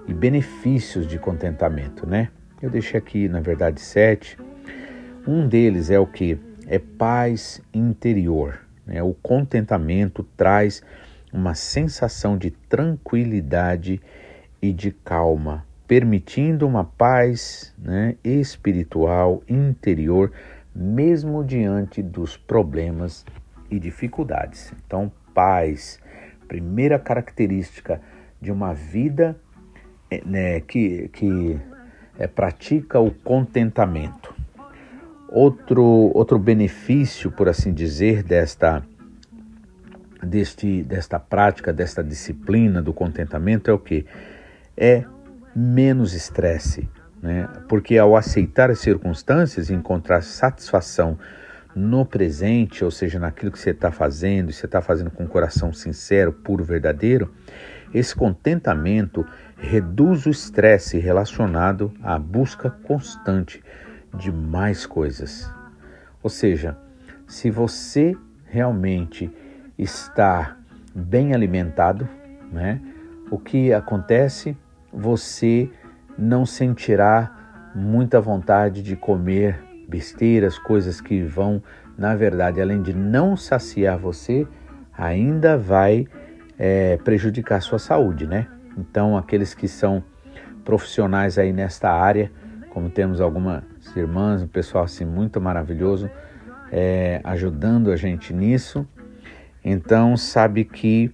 e 0.06 0.14
benefícios 0.14 1.08
de 1.08 1.18
contentamento, 1.18 2.06
né? 2.06 2.28
Eu 2.62 2.70
deixei 2.70 2.96
aqui, 2.96 3.28
na 3.28 3.40
verdade, 3.40 3.80
sete. 3.80 4.38
Um 5.26 5.48
deles 5.48 5.90
é 5.90 5.98
o 5.98 6.06
que? 6.06 6.38
É 6.68 6.78
paz 6.78 7.60
interior. 7.74 8.60
Né? 8.86 9.02
O 9.02 9.14
contentamento 9.14 10.22
traz 10.36 10.80
uma 11.32 11.54
sensação 11.54 12.38
de 12.38 12.50
tranquilidade 12.50 14.00
e 14.60 14.72
de 14.72 14.90
calma, 14.90 15.64
permitindo 15.86 16.66
uma 16.66 16.84
paz 16.84 17.74
né, 17.78 18.16
espiritual 18.22 19.42
interior, 19.48 20.32
mesmo 20.74 21.44
diante 21.44 22.02
dos 22.02 22.36
problemas 22.36 23.24
e 23.70 23.78
dificuldades. 23.78 24.72
Então, 24.86 25.10
paz, 25.34 26.00
primeira 26.46 26.98
característica 26.98 28.00
de 28.40 28.52
uma 28.52 28.72
vida 28.72 29.36
é, 30.10 30.22
né, 30.24 30.60
que, 30.60 31.08
que 31.08 31.58
é, 32.18 32.26
pratica 32.26 32.98
o 32.98 33.10
contentamento. 33.10 34.34
Outro, 35.28 35.84
outro 35.84 36.38
benefício, 36.38 37.30
por 37.30 37.48
assim 37.48 37.72
dizer, 37.72 38.22
desta 38.22 38.82
deste, 40.22 40.82
desta 40.82 41.18
prática, 41.18 41.72
desta 41.72 42.02
disciplina 42.02 42.82
do 42.82 42.92
contentamento 42.92 43.70
é 43.70 43.74
o 43.74 43.78
que? 43.78 44.06
É 44.80 45.04
menos 45.56 46.14
estresse, 46.14 46.88
né? 47.20 47.48
Porque 47.68 47.98
ao 47.98 48.16
aceitar 48.16 48.70
as 48.70 48.78
circunstâncias 48.78 49.70
e 49.70 49.74
encontrar 49.74 50.22
satisfação 50.22 51.18
no 51.74 52.06
presente, 52.06 52.84
ou 52.84 52.90
seja, 52.90 53.18
naquilo 53.18 53.50
que 53.50 53.58
você 53.58 53.70
está 53.70 53.90
fazendo, 53.90 54.52
você 54.52 54.66
está 54.66 54.80
fazendo 54.80 55.10
com 55.10 55.24
um 55.24 55.28
coração 55.28 55.72
sincero, 55.72 56.32
puro, 56.32 56.62
verdadeiro, 56.62 57.34
esse 57.92 58.14
contentamento 58.14 59.26
reduz 59.56 60.26
o 60.26 60.30
estresse 60.30 60.98
relacionado 60.98 61.92
à 62.02 62.18
busca 62.18 62.70
constante 62.70 63.62
de 64.14 64.30
mais 64.30 64.86
coisas. 64.86 65.50
Ou 66.22 66.30
seja, 66.30 66.76
se 67.26 67.50
você 67.50 68.16
realmente 68.44 69.30
estar 69.78 70.58
bem 70.94 71.34
alimentado, 71.34 72.08
né? 72.52 72.80
O 73.30 73.38
que 73.38 73.72
acontece? 73.72 74.56
Você 74.92 75.70
não 76.18 76.44
sentirá 76.44 77.70
muita 77.74 78.20
vontade 78.20 78.82
de 78.82 78.96
comer 78.96 79.62
besteiras, 79.88 80.58
coisas 80.58 81.00
que 81.00 81.22
vão, 81.22 81.62
na 81.96 82.14
verdade, 82.14 82.60
além 82.60 82.82
de 82.82 82.92
não 82.94 83.36
saciar 83.36 83.98
você, 83.98 84.46
ainda 84.96 85.56
vai 85.56 86.06
é, 86.58 86.96
prejudicar 86.98 87.62
sua 87.62 87.78
saúde, 87.78 88.26
né? 88.26 88.48
Então, 88.76 89.16
aqueles 89.16 89.54
que 89.54 89.68
são 89.68 90.02
profissionais 90.64 91.38
aí 91.38 91.52
nesta 91.52 91.90
área, 91.90 92.30
como 92.70 92.90
temos 92.90 93.20
algumas 93.20 93.62
irmãs, 93.96 94.42
um 94.42 94.48
pessoal 94.48 94.84
assim 94.84 95.04
muito 95.04 95.40
maravilhoso, 95.40 96.10
é, 96.70 97.20
ajudando 97.24 97.90
a 97.90 97.96
gente 97.96 98.34
nisso, 98.34 98.86
então, 99.64 100.16
sabe 100.16 100.64
que 100.64 101.12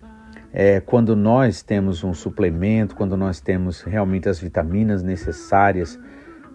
é, 0.57 0.79
quando 0.79 1.17
nós 1.17 1.63
temos 1.63 2.05
um 2.05 2.15
suplemento, 2.15 2.95
quando 2.95 3.17
nós 3.17 3.41
temos 3.41 3.83
realmente 3.83 4.29
as 4.29 4.39
vitaminas 4.39 5.03
necessárias 5.03 5.99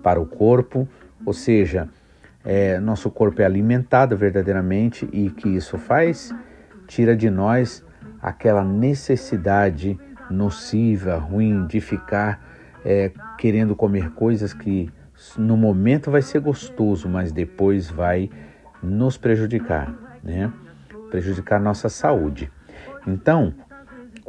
para 0.01 0.21
o 0.21 0.25
corpo, 0.25 0.87
ou 1.25 1.33
seja, 1.33 1.89
é, 2.45 2.79
nosso 2.79 3.11
corpo 3.11 3.41
é 3.41 3.45
alimentado 3.45 4.15
verdadeiramente 4.15 5.07
e 5.11 5.29
que 5.29 5.49
isso 5.49 5.77
faz? 5.77 6.33
Tira 6.87 7.13
de 7.13 7.29
nós 7.29 7.85
aquela 8.21 8.63
necessidade 8.63 9.99
nociva, 10.31 11.17
ruim 11.17 11.67
de 11.67 11.81
ficar 11.81 12.41
é, 12.85 13.11
querendo 13.37 13.75
comer 13.75 14.11
coisas 14.11 14.53
que 14.53 14.89
no 15.37 15.57
momento 15.57 16.09
vai 16.09 16.21
ser 16.21 16.39
gostoso, 16.39 17.09
mas 17.09 17.33
depois 17.33 17.89
vai 17.89 18.29
nos 18.81 19.17
prejudicar, 19.17 19.93
né? 20.23 20.49
prejudicar 21.09 21.59
nossa 21.59 21.89
saúde. 21.89 22.49
Então, 23.05 23.53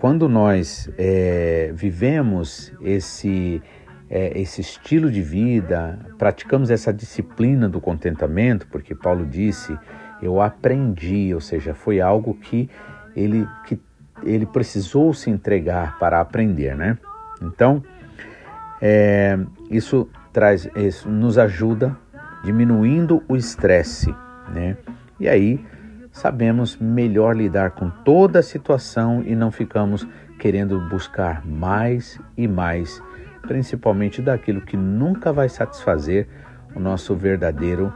quando 0.00 0.30
nós 0.30 0.90
é, 0.97 1.73
vivemos 1.75 2.73
esse, 2.80 3.62
é, 4.09 4.40
esse 4.40 4.62
estilo 4.62 5.12
de 5.12 5.21
vida, 5.21 5.99
praticamos 6.16 6.71
essa 6.71 6.90
disciplina 6.90 7.69
do 7.69 7.83
contentamento, 7.83 8.66
porque 8.69 8.95
Paulo 8.95 9.26
disse, 9.26 9.78
eu 10.23 10.40
aprendi, 10.40 11.35
ou 11.35 11.40
seja, 11.40 11.75
foi 11.75 12.00
algo 12.00 12.33
que 12.33 12.71
ele, 13.14 13.47
que 13.66 13.78
ele 14.23 14.47
precisou 14.47 15.12
se 15.12 15.28
entregar 15.28 15.99
para 15.99 16.19
aprender, 16.19 16.75
né? 16.75 16.97
Então, 17.42 17.85
é, 18.80 19.38
isso 19.71 20.09
traz, 20.33 20.66
isso 20.76 21.11
nos 21.11 21.37
ajuda 21.37 21.95
diminuindo 22.42 23.23
o 23.28 23.37
estresse, 23.37 24.14
né? 24.49 24.78
E 25.19 25.28
aí 25.28 25.62
sabemos 26.21 26.77
melhor 26.77 27.35
lidar 27.35 27.71
com 27.71 27.89
toda 27.89 28.41
a 28.41 28.43
situação 28.43 29.23
e 29.25 29.35
não 29.35 29.50
ficamos 29.50 30.07
querendo 30.39 30.79
buscar 30.89 31.45
mais 31.47 32.21
e 32.37 32.47
mais, 32.47 33.03
principalmente 33.43 34.21
daquilo 34.21 34.61
que 34.61 34.77
nunca 34.77 35.33
vai 35.33 35.49
satisfazer 35.49 36.29
o 36.77 36.79
nosso 36.79 37.17
verdadeiro 37.17 37.93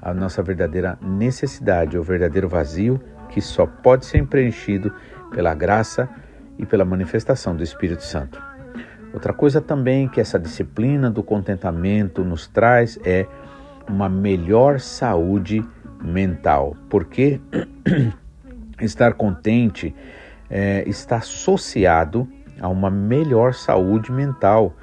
a 0.00 0.14
nossa 0.14 0.42
verdadeira 0.42 0.96
necessidade, 1.02 1.98
o 1.98 2.02
verdadeiro 2.02 2.48
vazio 2.48 3.00
que 3.30 3.40
só 3.40 3.66
pode 3.66 4.06
ser 4.06 4.24
preenchido 4.26 4.92
pela 5.30 5.54
graça 5.54 6.08
e 6.58 6.64
pela 6.64 6.84
manifestação 6.84 7.54
do 7.54 7.62
Espírito 7.62 8.02
Santo. 8.02 8.40
Outra 9.12 9.32
coisa 9.32 9.60
também 9.60 10.08
que 10.08 10.20
essa 10.20 10.38
disciplina 10.38 11.10
do 11.10 11.22
contentamento 11.22 12.24
nos 12.24 12.46
traz 12.46 12.98
é 13.04 13.26
uma 13.88 14.08
melhor 14.08 14.78
saúde 14.78 15.64
mental, 16.02 16.76
porque 16.88 17.40
estar 18.80 19.14
contente 19.14 19.94
é, 20.50 20.84
está 20.86 21.16
associado 21.16 22.28
a 22.60 22.68
uma 22.68 22.90
melhor 22.90 23.54
saúde 23.54 24.10
mental. 24.10 24.74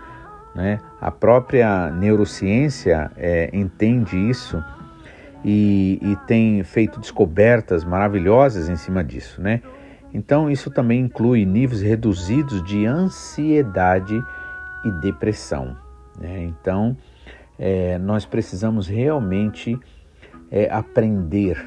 Né? 0.54 0.80
A 1.02 1.12
própria 1.12 1.90
neurociência 1.92 3.12
é, 3.18 3.50
entende 3.54 4.18
isso 4.18 4.64
e, 5.44 6.00
e, 6.02 6.16
tem 6.28 6.64
feito 6.64 7.00
descobertas 7.00 7.84
maravilhosas 7.84 8.70
em 8.70 8.76
cima 8.76 9.04
disso. 9.04 9.42
Né? 9.42 9.62
Então, 10.14 10.50
isso 10.50 10.72
também 10.72 11.02
inclui 11.02 11.46
níveis 11.46 11.82
reduzidos 11.82 12.64
de 12.64 12.86
ansiedade 12.86 14.18
e 14.86 14.92
depressão. 15.02 15.76
Né? 16.18 16.44
Então, 16.44 16.96
é, 17.60 17.98
nós 17.98 18.26
precisamos 18.26 18.88
realmente 18.88 19.78
é, 20.52 20.70
aprender 20.72 21.58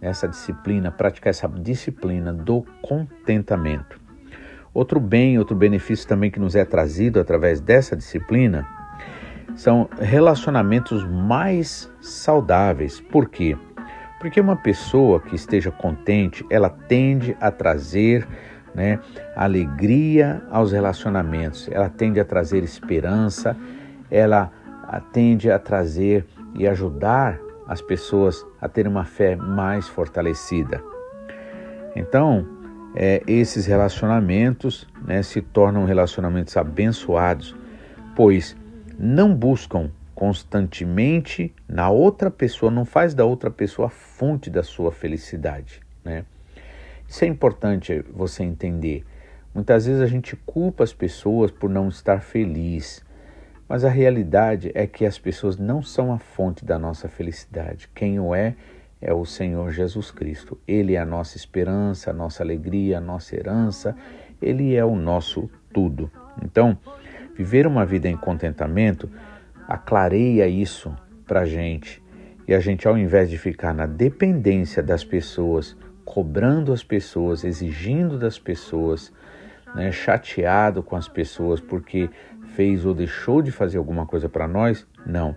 essa 0.00 0.26
disciplina, 0.26 0.90
praticar 0.90 1.30
essa 1.30 1.48
disciplina 1.48 2.32
do 2.32 2.64
contentamento. 2.82 4.00
Outro 4.72 5.00
bem, 5.00 5.38
outro 5.38 5.56
benefício 5.56 6.06
também 6.06 6.30
que 6.30 6.38
nos 6.38 6.54
é 6.54 6.64
trazido 6.64 7.20
através 7.20 7.60
dessa 7.60 7.96
disciplina 7.96 8.66
são 9.56 9.88
relacionamentos 10.00 11.04
mais 11.04 11.92
saudáveis. 12.00 13.00
Por 13.00 13.28
quê? 13.28 13.56
Porque 14.20 14.40
uma 14.40 14.56
pessoa 14.56 15.20
que 15.20 15.34
esteja 15.34 15.70
contente, 15.70 16.44
ela 16.48 16.70
tende 16.70 17.36
a 17.40 17.50
trazer 17.50 18.26
né, 18.74 19.00
alegria 19.34 20.42
aos 20.50 20.72
relacionamentos, 20.72 21.68
ela 21.72 21.88
tende 21.88 22.20
a 22.20 22.24
trazer 22.24 22.62
esperança, 22.62 23.56
ela 24.10 24.52
tende 25.12 25.50
a 25.50 25.58
trazer 25.58 26.26
e 26.54 26.68
ajudar 26.68 27.40
as 27.70 27.80
pessoas 27.80 28.44
a 28.60 28.68
terem 28.68 28.90
uma 28.90 29.04
fé 29.04 29.36
mais 29.36 29.86
fortalecida. 29.86 30.82
Então, 31.94 32.44
é, 32.96 33.22
esses 33.28 33.64
relacionamentos 33.64 34.88
né, 35.06 35.22
se 35.22 35.40
tornam 35.40 35.84
relacionamentos 35.84 36.56
abençoados, 36.56 37.54
pois 38.16 38.56
não 38.98 39.32
buscam 39.32 39.88
constantemente 40.16 41.54
na 41.68 41.88
outra 41.88 42.28
pessoa, 42.28 42.72
não 42.72 42.84
faz 42.84 43.14
da 43.14 43.24
outra 43.24 43.52
pessoa 43.52 43.86
a 43.86 43.90
fonte 43.90 44.50
da 44.50 44.64
sua 44.64 44.90
felicidade. 44.90 45.80
Né? 46.04 46.24
Isso 47.06 47.24
é 47.24 47.28
importante 47.28 48.04
você 48.12 48.42
entender. 48.42 49.04
Muitas 49.54 49.86
vezes 49.86 50.02
a 50.02 50.06
gente 50.06 50.34
culpa 50.34 50.82
as 50.82 50.92
pessoas 50.92 51.52
por 51.52 51.70
não 51.70 51.88
estar 51.88 52.20
feliz, 52.20 53.00
mas 53.70 53.84
a 53.84 53.88
realidade 53.88 54.72
é 54.74 54.84
que 54.84 55.06
as 55.06 55.16
pessoas 55.16 55.56
não 55.56 55.80
são 55.80 56.12
a 56.12 56.18
fonte 56.18 56.64
da 56.64 56.76
nossa 56.76 57.08
felicidade. 57.08 57.88
Quem 57.94 58.18
o 58.18 58.34
é 58.34 58.56
é 59.00 59.14
o 59.14 59.24
Senhor 59.24 59.70
Jesus 59.70 60.10
Cristo. 60.10 60.58
Ele 60.66 60.96
é 60.96 60.98
a 60.98 61.06
nossa 61.06 61.36
esperança, 61.36 62.10
a 62.10 62.12
nossa 62.12 62.42
alegria, 62.42 62.98
a 62.98 63.00
nossa 63.00 63.36
herança, 63.36 63.96
ele 64.42 64.74
é 64.74 64.84
o 64.84 64.96
nosso 64.96 65.48
tudo. 65.72 66.10
Então, 66.42 66.76
viver 67.36 67.64
uma 67.64 67.86
vida 67.86 68.08
em 68.08 68.16
contentamento 68.16 69.08
aclareia 69.68 70.48
isso 70.48 70.92
para 71.24 71.42
a 71.42 71.46
gente. 71.46 72.02
E 72.48 72.54
a 72.54 72.58
gente, 72.58 72.88
ao 72.88 72.98
invés 72.98 73.30
de 73.30 73.38
ficar 73.38 73.72
na 73.72 73.86
dependência 73.86 74.82
das 74.82 75.04
pessoas, 75.04 75.76
cobrando 76.04 76.72
as 76.72 76.82
pessoas, 76.82 77.44
exigindo 77.44 78.18
das 78.18 78.36
pessoas, 78.36 79.12
né, 79.76 79.92
chateado 79.92 80.82
com 80.82 80.96
as 80.96 81.06
pessoas 81.06 81.60
porque 81.60 82.10
fez 82.60 82.84
ou 82.84 82.92
deixou 82.92 83.40
de 83.40 83.50
fazer 83.50 83.78
alguma 83.78 84.04
coisa 84.04 84.28
para 84.28 84.46
nós, 84.46 84.86
não. 85.06 85.34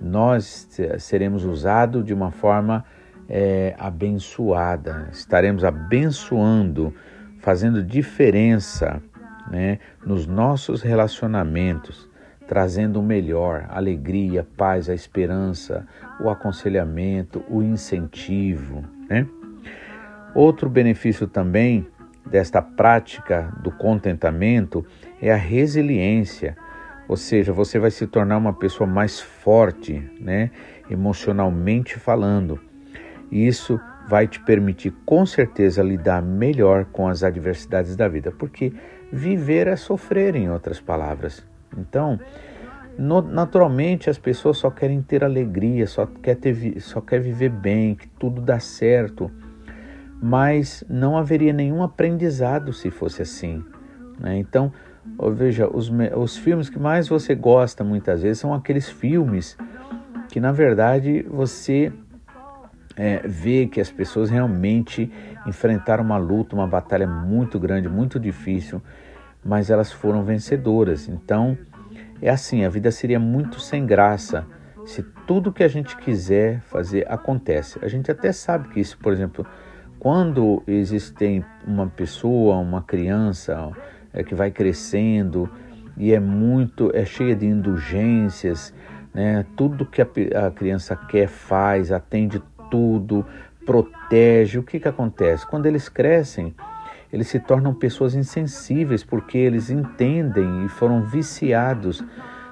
Nós 0.00 0.66
seremos 0.98 1.44
usados 1.44 2.02
de 2.02 2.14
uma 2.14 2.30
forma 2.30 2.86
é, 3.28 3.74
abençoada, 3.78 5.10
estaremos 5.12 5.62
abençoando, 5.62 6.94
fazendo 7.40 7.82
diferença 7.82 9.02
né, 9.50 9.78
nos 10.06 10.26
nossos 10.26 10.80
relacionamentos, 10.80 12.08
trazendo 12.46 12.98
o 12.98 13.02
melhor, 13.02 13.66
alegria, 13.68 14.46
paz, 14.56 14.88
a 14.88 14.94
esperança, 14.94 15.86
o 16.18 16.30
aconselhamento, 16.30 17.44
o 17.46 17.62
incentivo. 17.62 18.82
Né? 19.06 19.26
Outro 20.34 20.70
benefício 20.70 21.26
também 21.26 21.86
desta 22.24 22.62
prática 22.62 23.54
do 23.62 23.70
contentamento 23.70 24.86
é 25.20 25.32
a 25.32 25.36
resiliência, 25.36 26.56
ou 27.08 27.16
seja, 27.16 27.52
você 27.52 27.78
vai 27.78 27.90
se 27.90 28.06
tornar 28.06 28.36
uma 28.36 28.52
pessoa 28.52 28.86
mais 28.86 29.20
forte, 29.20 30.02
né, 30.20 30.50
emocionalmente 30.90 31.98
falando. 31.98 32.60
E 33.30 33.46
isso 33.46 33.80
vai 34.08 34.26
te 34.26 34.40
permitir 34.40 34.92
com 35.04 35.26
certeza 35.26 35.82
lidar 35.82 36.22
melhor 36.22 36.86
com 36.86 37.08
as 37.08 37.22
adversidades 37.22 37.94
da 37.96 38.08
vida, 38.08 38.32
porque 38.32 38.72
viver 39.12 39.66
é 39.66 39.76
sofrer, 39.76 40.34
em 40.34 40.50
outras 40.50 40.80
palavras. 40.80 41.44
Então, 41.76 42.18
no, 42.98 43.20
naturalmente 43.20 44.08
as 44.08 44.18
pessoas 44.18 44.58
só 44.58 44.70
querem 44.70 45.02
ter 45.02 45.22
alegria, 45.22 45.86
só 45.86 46.06
quer 46.06 46.36
ter, 46.36 46.80
só 46.80 47.00
quer 47.00 47.20
viver 47.20 47.50
bem, 47.50 47.94
que 47.94 48.08
tudo 48.08 48.40
dá 48.40 48.58
certo 48.58 49.30
mas 50.20 50.82
não 50.88 51.16
haveria 51.16 51.52
nenhum 51.52 51.82
aprendizado 51.82 52.72
se 52.72 52.90
fosse 52.90 53.22
assim. 53.22 53.64
Né? 54.18 54.38
Então, 54.38 54.72
veja, 55.32 55.68
os, 55.68 55.90
os 56.16 56.36
filmes 56.36 56.68
que 56.68 56.78
mais 56.78 57.08
você 57.08 57.34
gosta 57.34 57.82
muitas 57.82 58.22
vezes 58.22 58.38
são 58.38 58.54
aqueles 58.54 58.88
filmes 58.88 59.56
que, 60.28 60.40
na 60.40 60.52
verdade, 60.52 61.22
você 61.28 61.92
é, 62.96 63.22
vê 63.26 63.66
que 63.66 63.80
as 63.80 63.90
pessoas 63.90 64.28
realmente 64.28 65.10
enfrentaram 65.46 66.04
uma 66.04 66.18
luta, 66.18 66.54
uma 66.54 66.66
batalha 66.66 67.06
muito 67.06 67.58
grande, 67.58 67.88
muito 67.88 68.18
difícil, 68.18 68.82
mas 69.44 69.70
elas 69.70 69.92
foram 69.92 70.24
vencedoras. 70.24 71.08
Então, 71.08 71.56
é 72.20 72.28
assim: 72.28 72.64
a 72.64 72.68
vida 72.68 72.90
seria 72.90 73.18
muito 73.18 73.60
sem 73.60 73.86
graça 73.86 74.46
se 74.84 75.02
tudo 75.26 75.52
que 75.52 75.62
a 75.62 75.68
gente 75.68 75.96
quiser 75.96 76.60
fazer 76.62 77.06
acontece. 77.10 77.78
A 77.82 77.88
gente 77.88 78.10
até 78.10 78.32
sabe 78.32 78.68
que 78.68 78.80
isso, 78.80 78.96
por 78.98 79.12
exemplo, 79.12 79.46
quando 79.98 80.62
existem 80.66 81.44
uma 81.66 81.86
pessoa, 81.88 82.56
uma 82.56 82.82
criança 82.82 83.70
é, 84.12 84.22
que 84.22 84.34
vai 84.34 84.50
crescendo 84.50 85.48
e 85.96 86.12
é 86.12 86.20
muito, 86.20 86.90
é 86.94 87.04
cheia 87.04 87.34
de 87.34 87.46
indulgências, 87.46 88.72
né? 89.12 89.44
tudo 89.56 89.84
que 89.84 90.00
a, 90.00 90.06
a 90.46 90.50
criança 90.50 90.94
quer 90.94 91.28
faz, 91.28 91.90
atende 91.90 92.40
tudo, 92.70 93.26
protege. 93.66 94.58
O 94.58 94.62
que, 94.62 94.78
que 94.78 94.88
acontece? 94.88 95.46
Quando 95.46 95.66
eles 95.66 95.88
crescem, 95.88 96.54
eles 97.12 97.26
se 97.26 97.40
tornam 97.40 97.74
pessoas 97.74 98.14
insensíveis 98.14 99.02
porque 99.02 99.36
eles 99.36 99.70
entendem 99.70 100.64
e 100.64 100.68
foram 100.68 101.02
viciados 101.02 102.04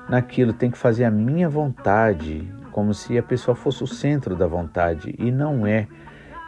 naquilo. 0.09 0.53
Tem 0.53 0.71
que 0.71 0.79
fazer 0.79 1.05
a 1.05 1.11
minha 1.11 1.49
vontade, 1.49 2.51
como 2.73 2.93
se 2.93 3.17
a 3.17 3.23
pessoa 3.23 3.55
fosse 3.55 3.85
o 3.85 3.87
centro 3.87 4.35
da 4.35 4.47
vontade 4.47 5.15
e 5.19 5.31
não 5.31 5.67
é. 5.67 5.87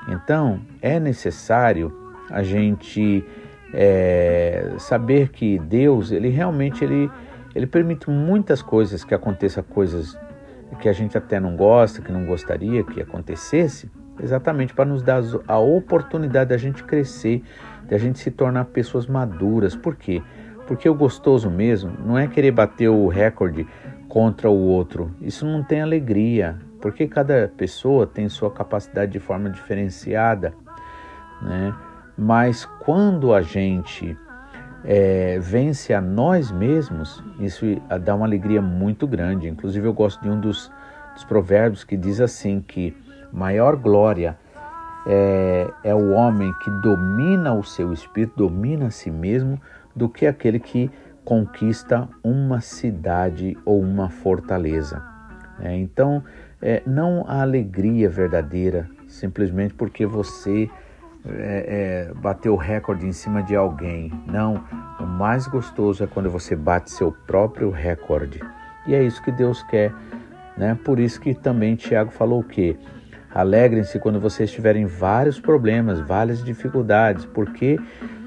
Então, 0.08 0.60
é 0.80 0.98
necessário 0.98 1.92
a 2.30 2.42
gente 2.42 3.24
é, 3.72 4.74
saber 4.78 5.28
que 5.28 5.58
Deus, 5.58 6.10
ele 6.10 6.28
realmente 6.28 6.84
ele, 6.84 7.10
ele 7.54 7.66
permite 7.66 8.08
muitas 8.10 8.62
coisas 8.62 9.04
que 9.04 9.14
aconteçam 9.14 9.62
coisas 9.62 10.18
que 10.80 10.88
a 10.88 10.92
gente 10.92 11.16
até 11.16 11.40
não 11.40 11.56
gosta, 11.56 12.02
que 12.02 12.12
não 12.12 12.24
gostaria 12.24 12.84
que 12.84 13.00
acontecesse, 13.00 13.90
exatamente 14.22 14.74
para 14.74 14.84
nos 14.84 15.02
dar 15.02 15.22
a 15.46 15.58
oportunidade 15.58 16.50
da 16.50 16.56
gente 16.56 16.84
crescer, 16.84 17.42
da 17.88 17.96
gente 17.98 18.18
se 18.18 18.30
tornar 18.30 18.66
pessoas 18.66 19.06
maduras. 19.06 19.74
Por 19.74 19.96
quê? 19.96 20.22
Porque 20.66 20.88
o 20.88 20.94
gostoso 20.94 21.50
mesmo 21.50 21.92
não 22.04 22.18
é 22.18 22.26
querer 22.26 22.50
bater 22.50 22.88
o 22.88 23.08
recorde 23.08 23.66
contra 24.08 24.50
o 24.50 24.58
outro. 24.58 25.10
Isso 25.20 25.46
não 25.46 25.62
tem 25.62 25.80
alegria, 25.80 26.58
porque 26.80 27.06
cada 27.06 27.50
pessoa 27.56 28.06
tem 28.06 28.28
sua 28.28 28.50
capacidade 28.50 29.12
de 29.12 29.18
forma 29.18 29.48
diferenciada, 29.48 30.54
né? 31.40 31.74
Mas 32.18 32.64
quando 32.80 33.32
a 33.32 33.40
gente 33.40 34.18
é, 34.84 35.38
vence 35.40 35.94
a 35.94 36.00
nós 36.00 36.50
mesmos, 36.50 37.22
isso 37.38 37.64
dá 38.02 38.16
uma 38.16 38.26
alegria 38.26 38.60
muito 38.60 39.06
grande. 39.06 39.48
Inclusive, 39.48 39.86
eu 39.86 39.92
gosto 39.92 40.20
de 40.20 40.28
um 40.28 40.40
dos, 40.40 40.68
dos 41.14 41.22
provérbios 41.22 41.84
que 41.84 41.96
diz 41.96 42.20
assim: 42.20 42.60
que 42.60 42.96
maior 43.32 43.76
glória 43.76 44.36
é, 45.06 45.70
é 45.84 45.94
o 45.94 46.10
homem 46.10 46.52
que 46.64 46.70
domina 46.82 47.54
o 47.54 47.62
seu 47.62 47.92
espírito, 47.92 48.36
domina 48.36 48.86
a 48.86 48.90
si 48.90 49.12
mesmo, 49.12 49.60
do 49.94 50.08
que 50.08 50.26
aquele 50.26 50.58
que 50.58 50.90
conquista 51.24 52.08
uma 52.24 52.60
cidade 52.60 53.56
ou 53.64 53.80
uma 53.80 54.08
fortaleza. 54.08 55.00
É, 55.60 55.76
então, 55.76 56.24
é, 56.60 56.82
não 56.84 57.24
a 57.28 57.42
alegria 57.42 58.08
verdadeira, 58.08 58.88
simplesmente 59.06 59.74
porque 59.74 60.04
você 60.04 60.68
é, 61.26 62.08
é, 62.10 62.14
bater 62.14 62.48
o 62.48 62.56
recorde 62.56 63.06
em 63.06 63.12
cima 63.12 63.42
de 63.42 63.54
alguém. 63.56 64.12
Não, 64.26 64.62
o 65.00 65.06
mais 65.06 65.46
gostoso 65.46 66.04
é 66.04 66.06
quando 66.06 66.30
você 66.30 66.54
bate 66.54 66.90
seu 66.90 67.12
próprio 67.26 67.70
recorde. 67.70 68.40
E 68.86 68.94
é 68.94 69.02
isso 69.02 69.22
que 69.22 69.30
Deus 69.30 69.62
quer, 69.64 69.92
né? 70.56 70.78
Por 70.84 70.98
isso 70.98 71.20
que 71.20 71.34
também 71.34 71.76
Tiago 71.76 72.10
falou 72.10 72.40
o 72.40 72.44
quê? 72.44 72.76
Alegrem-se 73.34 73.98
quando 73.98 74.18
vocês 74.18 74.50
tiverem 74.50 74.86
vários 74.86 75.38
problemas, 75.38 76.00
várias 76.00 76.42
dificuldades. 76.42 77.26
Por 77.26 77.52
quê? 77.52 77.78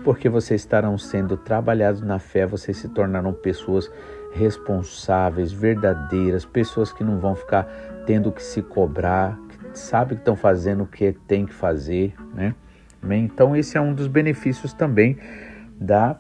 Porque 0.04 0.30
vocês 0.30 0.62
estarão 0.62 0.97
sendo 0.97 1.36
trabalhados 1.36 2.01
na 2.01 2.19
fé, 2.19 2.45
vocês 2.45 2.77
se 2.77 2.88
tornarão 2.89 3.34
pessoas 3.34 3.91
responsáveis, 4.32 5.51
verdadeiras, 5.51 6.45
pessoas 6.45 6.93
que 6.93 7.04
não 7.04 7.19
vão 7.19 7.36
ficar 7.36 7.63
tendo 8.06 8.32
que 8.32 8.43
se 8.43 8.62
cobrar, 8.62 9.38
que 9.73 9.80
sabem 9.80 10.15
que 10.15 10.21
estão 10.21 10.36
fazendo 10.36 10.84
o 10.84 10.88
que 10.88 11.13
tem 11.27 11.45
que 11.45 11.54
fazer, 11.54 12.13
né? 12.34 12.56
Então 13.10 13.56
esse 13.56 13.78
é 13.78 13.82
um 13.82 13.94
dos 13.94 14.08
benefícios 14.08 14.74
também 14.74 15.18
da 15.80 16.18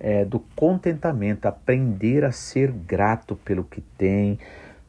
é, 0.00 0.24
do 0.24 0.40
contentamento, 0.56 1.44
aprender 1.44 2.24
a 2.24 2.32
ser 2.32 2.72
grato 2.72 3.36
pelo 3.36 3.62
que 3.62 3.82
tem, 3.98 4.38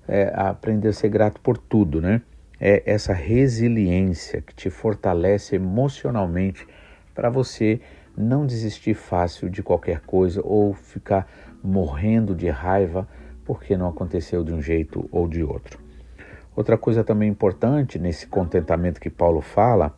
é, 0.07 0.31
aprender 0.33 0.87
a 0.87 0.93
ser 0.93 1.09
grato 1.09 1.41
por 1.41 1.57
tudo, 1.57 2.01
né? 2.01 2.21
É 2.57 2.81
essa 2.85 3.11
resiliência 3.11 4.41
que 4.41 4.55
te 4.55 4.69
fortalece 4.69 5.55
emocionalmente 5.55 6.65
para 7.13 7.29
você 7.29 7.81
não 8.15 8.45
desistir 8.45 8.93
fácil 8.93 9.49
de 9.49 9.61
qualquer 9.61 10.01
coisa 10.01 10.41
ou 10.43 10.73
ficar 10.73 11.27
morrendo 11.63 12.33
de 12.35 12.49
raiva 12.49 13.07
porque 13.43 13.75
não 13.75 13.89
aconteceu 13.89 14.43
de 14.43 14.53
um 14.53 14.61
jeito 14.61 15.09
ou 15.11 15.27
de 15.27 15.43
outro. 15.43 15.79
Outra 16.55 16.77
coisa 16.77 17.03
também 17.03 17.29
importante 17.29 17.97
nesse 17.97 18.27
contentamento 18.27 18.99
que 18.99 19.09
Paulo 19.09 19.41
fala 19.41 19.95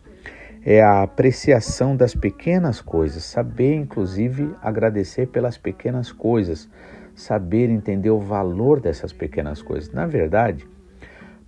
é 0.65 0.81
a 0.81 1.03
apreciação 1.03 1.95
das 1.95 2.15
pequenas 2.15 2.79
coisas, 2.81 3.23
saber 3.23 3.75
inclusive 3.75 4.55
agradecer 4.61 5.27
pelas 5.27 5.57
pequenas 5.57 6.11
coisas, 6.11 6.69
saber 7.13 7.69
entender 7.69 8.09
o 8.09 8.19
valor 8.19 8.79
dessas 8.79 9.11
pequenas 9.11 9.61
coisas. 9.61 9.91
Na 9.93 10.07
verdade, 10.07 10.65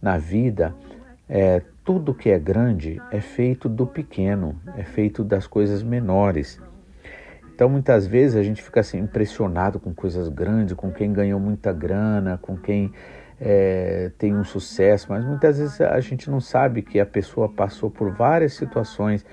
na 0.02 0.18
vida, 0.18 0.76
é, 1.30 1.62
tudo 1.84 2.14
que 2.14 2.30
é 2.30 2.38
grande 2.38 3.02
é 3.10 3.22
feito 3.22 3.70
do 3.70 3.88
pequeno, 3.88 4.60
é 4.76 4.84
feito 4.84 5.24
das 5.24 5.48
coisas 5.48 5.82
menores. 5.82 6.60
Então 7.54 7.70
muitas 7.70 8.06
vezes 8.06 8.36
a 8.36 8.44
gente 8.44 8.62
fica 8.62 8.82
assim 8.82 9.00
impressionado 9.00 9.80
com 9.80 9.94
coisas 9.94 10.28
grandes, 10.28 10.74
com 10.74 10.92
quem 10.92 11.14
ganhou 11.14 11.40
muita 11.40 11.72
grana, 11.72 12.38
com 12.42 12.58
quem 12.58 12.92
é, 13.40 14.12
tem 14.18 14.36
um 14.36 14.44
sucesso, 14.44 15.08
mas 15.10 15.26
muitas 15.26 15.58
vezes 15.58 15.82
a 15.82 16.00
gente 16.00 16.30
não 16.30 16.40
sabe 16.40 16.82
que 16.82 17.00
a 17.00 17.06
pessoa 17.06 17.50
passou 17.50 17.90
por 17.90 18.12
várias 18.12 18.54
situações 18.54 19.26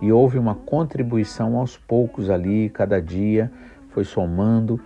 e 0.00 0.12
houve 0.12 0.38
uma 0.38 0.54
contribuição 0.54 1.56
aos 1.56 1.76
poucos 1.76 2.28
ali, 2.28 2.68
cada 2.68 3.00
dia 3.00 3.50
foi 3.90 4.04
somando 4.04 4.80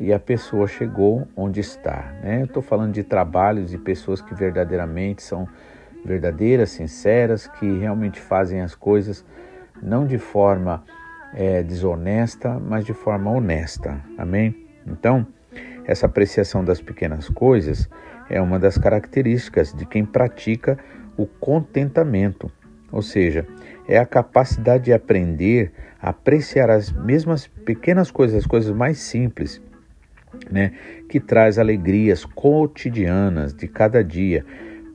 e 0.00 0.12
a 0.12 0.18
pessoa 0.18 0.66
chegou 0.66 1.28
onde 1.36 1.60
está. 1.60 2.14
Né? 2.22 2.42
Estou 2.44 2.62
falando 2.62 2.92
de 2.92 3.04
trabalhos 3.04 3.74
e 3.74 3.78
pessoas 3.78 4.20
que 4.20 4.34
verdadeiramente 4.34 5.22
são 5.22 5.46
verdadeiras, 6.04 6.70
sinceras, 6.70 7.46
que 7.46 7.78
realmente 7.78 8.20
fazem 8.20 8.60
as 8.60 8.74
coisas 8.74 9.24
não 9.82 10.06
de 10.06 10.18
forma 10.18 10.82
é, 11.34 11.62
desonesta, 11.62 12.58
mas 12.58 12.84
de 12.84 12.92
forma 12.94 13.30
honesta. 13.30 14.00
Amém? 14.16 14.66
Então, 14.86 15.26
essa 15.84 16.06
apreciação 16.06 16.64
das 16.64 16.80
pequenas 16.80 17.28
coisas 17.28 17.88
é 18.28 18.40
uma 18.40 18.58
das 18.58 18.78
características 18.78 19.72
de 19.72 19.86
quem 19.86 20.04
pratica 20.04 20.78
o 21.16 21.26
contentamento, 21.26 22.50
ou 22.90 23.02
seja, 23.02 23.46
é 23.86 23.98
a 23.98 24.06
capacidade 24.06 24.84
de 24.84 24.92
aprender 24.92 25.72
a 26.00 26.10
apreciar 26.10 26.70
as 26.70 26.90
mesmas 26.90 27.46
pequenas 27.46 28.10
coisas, 28.10 28.38
as 28.38 28.46
coisas 28.46 28.74
mais 28.74 28.98
simples, 28.98 29.60
né, 30.50 30.72
que 31.08 31.20
traz 31.20 31.58
alegrias 31.58 32.24
cotidianas 32.24 33.54
de 33.54 33.68
cada 33.68 34.02
dia, 34.02 34.44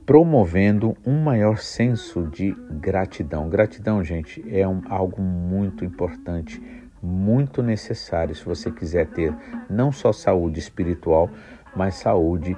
promovendo 0.04 0.96
um 1.06 1.22
maior 1.22 1.58
senso 1.58 2.26
de 2.26 2.54
gratidão. 2.80 3.48
Gratidão, 3.48 4.02
gente, 4.02 4.44
é 4.50 4.66
um, 4.66 4.82
algo 4.88 5.22
muito 5.22 5.84
importante, 5.84 6.60
muito 7.02 7.62
necessário 7.62 8.34
se 8.34 8.44
você 8.44 8.70
quiser 8.70 9.06
ter 9.06 9.32
não 9.68 9.92
só 9.92 10.12
saúde 10.12 10.58
espiritual, 10.58 11.30
mas 11.74 11.94
saúde 11.94 12.56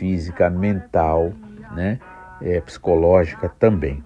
física, 0.00 0.48
mental, 0.48 1.34
né, 1.76 1.98
é, 2.40 2.58
psicológica 2.62 3.50
também. 3.50 4.02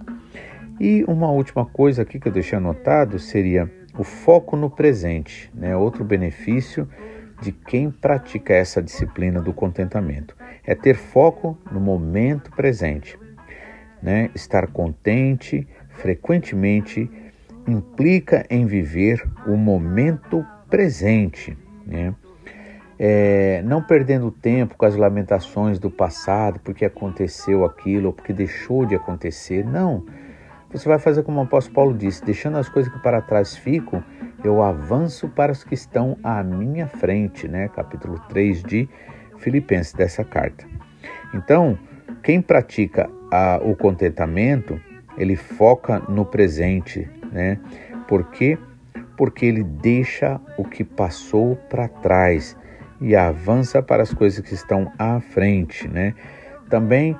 E 0.81 1.05
uma 1.07 1.31
última 1.31 1.65
coisa 1.65 2.03
aqui 2.03 2.19
que 2.19 2.27
eu 2.27 2.33
deixei 2.33 2.59
anotado 2.59 3.17
seria 3.21 3.71
o 3.97 4.03
foco 4.03 4.57
no 4.57 4.69
presente, 4.69 5.49
né, 5.55 5.77
outro 5.77 6.03
benefício 6.03 6.89
de 7.41 7.53
quem 7.53 7.93
pratica 7.93 8.53
essa 8.53 8.83
disciplina 8.83 9.41
do 9.41 9.53
contentamento. 9.53 10.37
É 10.67 10.75
ter 10.75 10.97
foco 10.97 11.57
no 11.71 11.79
momento 11.79 12.51
presente. 12.51 13.17
Né? 14.03 14.31
Estar 14.35 14.67
contente 14.69 15.67
frequentemente 15.91 17.09
implica 17.69 18.45
em 18.51 18.67
viver 18.67 19.23
o 19.47 19.57
momento 19.57 20.45
presente. 20.69 21.57
Né? 21.87 22.15
É, 23.07 23.61
não 23.67 23.83
perdendo 23.83 24.31
tempo 24.31 24.79
com 24.79 24.87
as 24.87 24.97
lamentações 24.97 25.79
do 25.79 25.91
passado, 25.91 26.59
porque 26.65 26.87
aconteceu 26.87 27.63
aquilo 27.63 28.07
ou 28.07 28.13
porque 28.15 28.33
deixou 28.33 28.87
de 28.87 28.95
acontecer. 28.95 29.63
Não. 29.63 30.07
Você 30.73 30.89
vai 30.89 30.99
fazer 30.99 31.23
como 31.23 31.39
o 31.39 31.43
apóstolo 31.43 31.75
Paulo 31.75 31.95
disse: 31.95 32.25
deixando 32.25 32.57
as 32.57 32.67
coisas 32.67 32.91
que 32.91 32.99
para 33.01 33.21
trás 33.21 33.55
ficam 33.55 34.03
eu 34.43 34.63
avanço 34.63 35.29
para 35.29 35.53
os 35.53 35.63
que 35.63 35.75
estão 35.75 36.17
à 36.25 36.43
minha 36.43 36.87
frente, 36.87 37.47
né? 37.47 37.69
Capítulo 37.69 38.19
3 38.31 38.63
de 38.63 38.89
Filipenses 39.37 39.93
dessa 39.93 40.25
carta. 40.25 40.65
Então, 41.35 41.79
quem 42.23 42.41
pratica 42.41 43.11
a, 43.31 43.61
o 43.63 43.77
contentamento, 43.77 44.81
ele 45.19 45.37
foca 45.37 45.99
no 46.09 46.25
presente, 46.25 47.07
né? 47.31 47.61
Por 48.09 48.31
quê? 48.31 48.57
Porque 49.15 49.45
ele 49.45 49.63
deixa 49.63 50.41
o 50.57 50.65
que 50.65 50.83
passou 50.83 51.55
para 51.69 51.87
trás 51.87 52.57
e 53.05 53.15
avança 53.15 53.83
para 53.83 54.03
as 54.03 54.13
coisas 54.13 54.41
que 54.41 54.55
estão 54.55 54.93
à 54.99 55.21
frente, 55.21 55.87
né? 55.89 56.15
Também, 56.69 57.17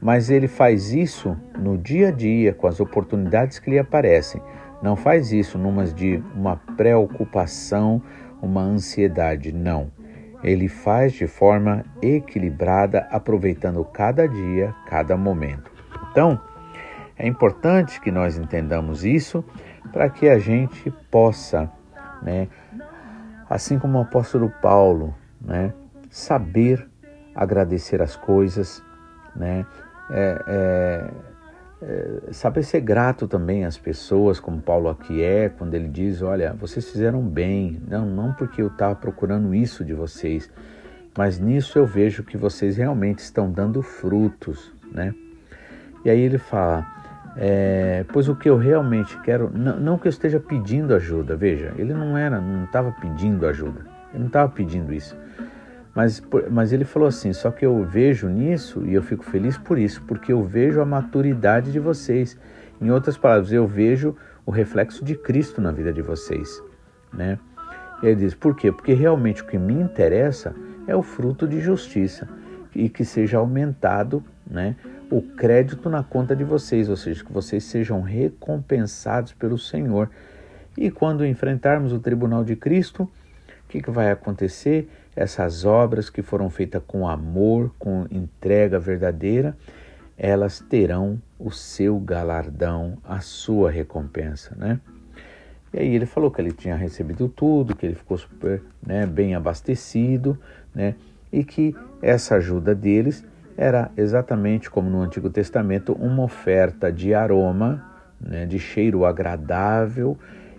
mas 0.00 0.30
ele 0.30 0.48
faz 0.48 0.92
isso 0.92 1.36
no 1.58 1.76
dia 1.76 2.08
a 2.08 2.10
dia, 2.10 2.52
com 2.52 2.66
as 2.66 2.80
oportunidades 2.80 3.58
que 3.58 3.70
lhe 3.70 3.78
aparecem 3.78 4.40
não 4.82 4.94
faz 4.94 5.32
isso 5.32 5.58
numa 5.58 5.84
de 5.84 6.22
uma 6.34 6.56
preocupação, 6.76 8.02
uma 8.40 8.60
ansiedade, 8.60 9.52
não. 9.52 9.90
Ele 10.42 10.68
faz 10.68 11.12
de 11.14 11.26
forma 11.26 11.84
equilibrada, 12.02 13.08
aproveitando 13.10 13.84
cada 13.84 14.28
dia, 14.28 14.74
cada 14.86 15.16
momento. 15.16 15.70
Então, 16.10 16.40
é 17.18 17.26
importante 17.26 18.00
que 18.00 18.10
nós 18.10 18.36
entendamos 18.36 19.04
isso 19.04 19.44
para 19.92 20.10
que 20.10 20.28
a 20.28 20.38
gente 20.38 20.90
possa, 21.10 21.70
né, 22.22 22.48
assim 23.48 23.78
como 23.78 23.98
o 23.98 24.02
apóstolo 24.02 24.52
Paulo, 24.60 25.14
né, 25.46 25.72
saber 26.10 26.86
agradecer 27.34 28.02
as 28.02 28.16
coisas, 28.16 28.82
né, 29.34 29.64
é, 30.10 30.44
é, 30.46 31.10
é, 31.82 32.32
saber 32.32 32.62
ser 32.62 32.80
grato 32.80 33.28
também 33.28 33.64
às 33.64 33.76
pessoas, 33.76 34.40
como 34.40 34.60
Paulo 34.60 34.88
aqui 34.88 35.22
é, 35.22 35.48
quando 35.48 35.74
ele 35.74 35.88
diz: 35.88 36.22
Olha, 36.22 36.54
vocês 36.54 36.90
fizeram 36.90 37.22
bem, 37.22 37.80
não, 37.86 38.06
não 38.06 38.32
porque 38.32 38.62
eu 38.62 38.68
estava 38.68 38.94
procurando 38.94 39.54
isso 39.54 39.84
de 39.84 39.92
vocês, 39.92 40.50
mas 41.16 41.38
nisso 41.38 41.78
eu 41.78 41.86
vejo 41.86 42.22
que 42.22 42.36
vocês 42.36 42.76
realmente 42.76 43.18
estão 43.18 43.50
dando 43.50 43.82
frutos, 43.82 44.72
né? 44.90 45.14
E 46.04 46.10
aí 46.10 46.20
ele 46.20 46.38
fala: 46.38 46.86
é, 47.36 48.04
Pois 48.12 48.28
o 48.28 48.34
que 48.34 48.48
eu 48.48 48.56
realmente 48.56 49.18
quero, 49.20 49.50
não, 49.52 49.78
não 49.78 49.98
que 49.98 50.06
eu 50.06 50.10
esteja 50.10 50.40
pedindo 50.40 50.94
ajuda, 50.94 51.36
veja, 51.36 51.74
ele 51.76 51.92
não 51.92 52.16
era, 52.16 52.40
não 52.40 52.64
estava 52.64 52.90
pedindo 52.92 53.46
ajuda, 53.46 53.84
ele 54.16 54.20
não 54.20 54.26
estava 54.28 54.50
pedindo 54.50 54.92
isso. 54.92 55.14
Mas, 55.94 56.22
mas 56.50 56.72
ele 56.72 56.84
falou 56.84 57.08
assim: 57.08 57.32
só 57.32 57.50
que 57.50 57.64
eu 57.64 57.84
vejo 57.84 58.28
nisso 58.28 58.82
e 58.84 58.94
eu 58.94 59.02
fico 59.02 59.24
feliz 59.24 59.56
por 59.56 59.78
isso, 59.78 60.02
porque 60.06 60.32
eu 60.32 60.42
vejo 60.42 60.80
a 60.80 60.84
maturidade 60.84 61.70
de 61.70 61.78
vocês. 61.78 62.38
Em 62.80 62.90
outras 62.90 63.16
palavras, 63.16 63.52
eu 63.52 63.66
vejo 63.66 64.16
o 64.44 64.50
reflexo 64.50 65.04
de 65.04 65.14
Cristo 65.14 65.60
na 65.60 65.70
vida 65.70 65.92
de 65.92 66.02
vocês, 66.02 66.62
né? 67.12 67.38
Ele 68.02 68.16
diz: 68.16 68.34
por 68.34 68.56
quê? 68.56 68.72
Porque 68.72 68.94
realmente 68.94 69.42
o 69.42 69.46
que 69.46 69.58
me 69.58 69.74
interessa 69.74 70.54
é 70.86 70.96
o 70.96 71.02
fruto 71.02 71.46
de 71.46 71.60
justiça 71.60 72.28
e 72.74 72.88
que 72.88 73.04
seja 73.04 73.38
aumentado, 73.38 74.22
né? 74.46 74.76
O 75.10 75.22
crédito 75.22 75.88
na 75.88 76.02
conta 76.02 76.34
de 76.34 76.44
vocês, 76.44 76.88
ou 76.88 76.96
seja, 76.96 77.24
que 77.24 77.32
vocês 77.32 77.64
sejam 77.64 78.00
recompensados 78.02 79.32
pelo 79.32 79.56
Senhor. 79.56 80.10
E 80.76 80.90
quando 80.90 81.24
enfrentarmos 81.24 81.92
o 81.92 81.98
tribunal 81.98 82.44
de 82.44 82.54
Cristo, 82.54 83.08
o 83.66 83.68
que, 83.68 83.82
que 83.82 83.90
vai 83.90 84.10
acontecer? 84.10 84.88
essas 85.16 85.64
obras 85.64 86.10
que 86.10 86.20
foram 86.20 86.50
feitas 86.50 86.82
com 86.86 87.08
amor, 87.08 87.72
com 87.78 88.06
entrega 88.10 88.78
verdadeira, 88.78 89.56
elas 90.18 90.60
terão 90.60 91.20
o 91.38 91.50
seu 91.50 91.98
galardão, 91.98 92.98
a 93.02 93.20
sua 93.20 93.70
recompensa, 93.70 94.54
né? 94.54 94.78
E 95.72 95.78
aí 95.78 95.94
ele 95.94 96.06
falou 96.06 96.30
que 96.30 96.40
ele 96.40 96.52
tinha 96.52 96.76
recebido 96.76 97.28
tudo, 97.28 97.74
que 97.74 97.84
ele 97.84 97.94
ficou 97.94 98.16
super 98.16 98.62
né, 98.86 99.06
bem 99.06 99.34
abastecido, 99.34 100.38
né? 100.74 100.94
E 101.32 101.42
que 101.42 101.74
essa 102.00 102.36
ajuda 102.36 102.74
deles 102.74 103.24
era 103.56 103.90
exatamente 103.96 104.70
como 104.70 104.90
no 104.90 105.00
Antigo 105.00 105.30
Testamento, 105.30 105.92
uma 105.94 106.22
oferta 106.22 106.92
de 106.92 107.14
aroma, 107.14 107.82
né, 108.20 108.44
de 108.44 108.58
cheiro 108.58 109.04
agradável 109.04 110.16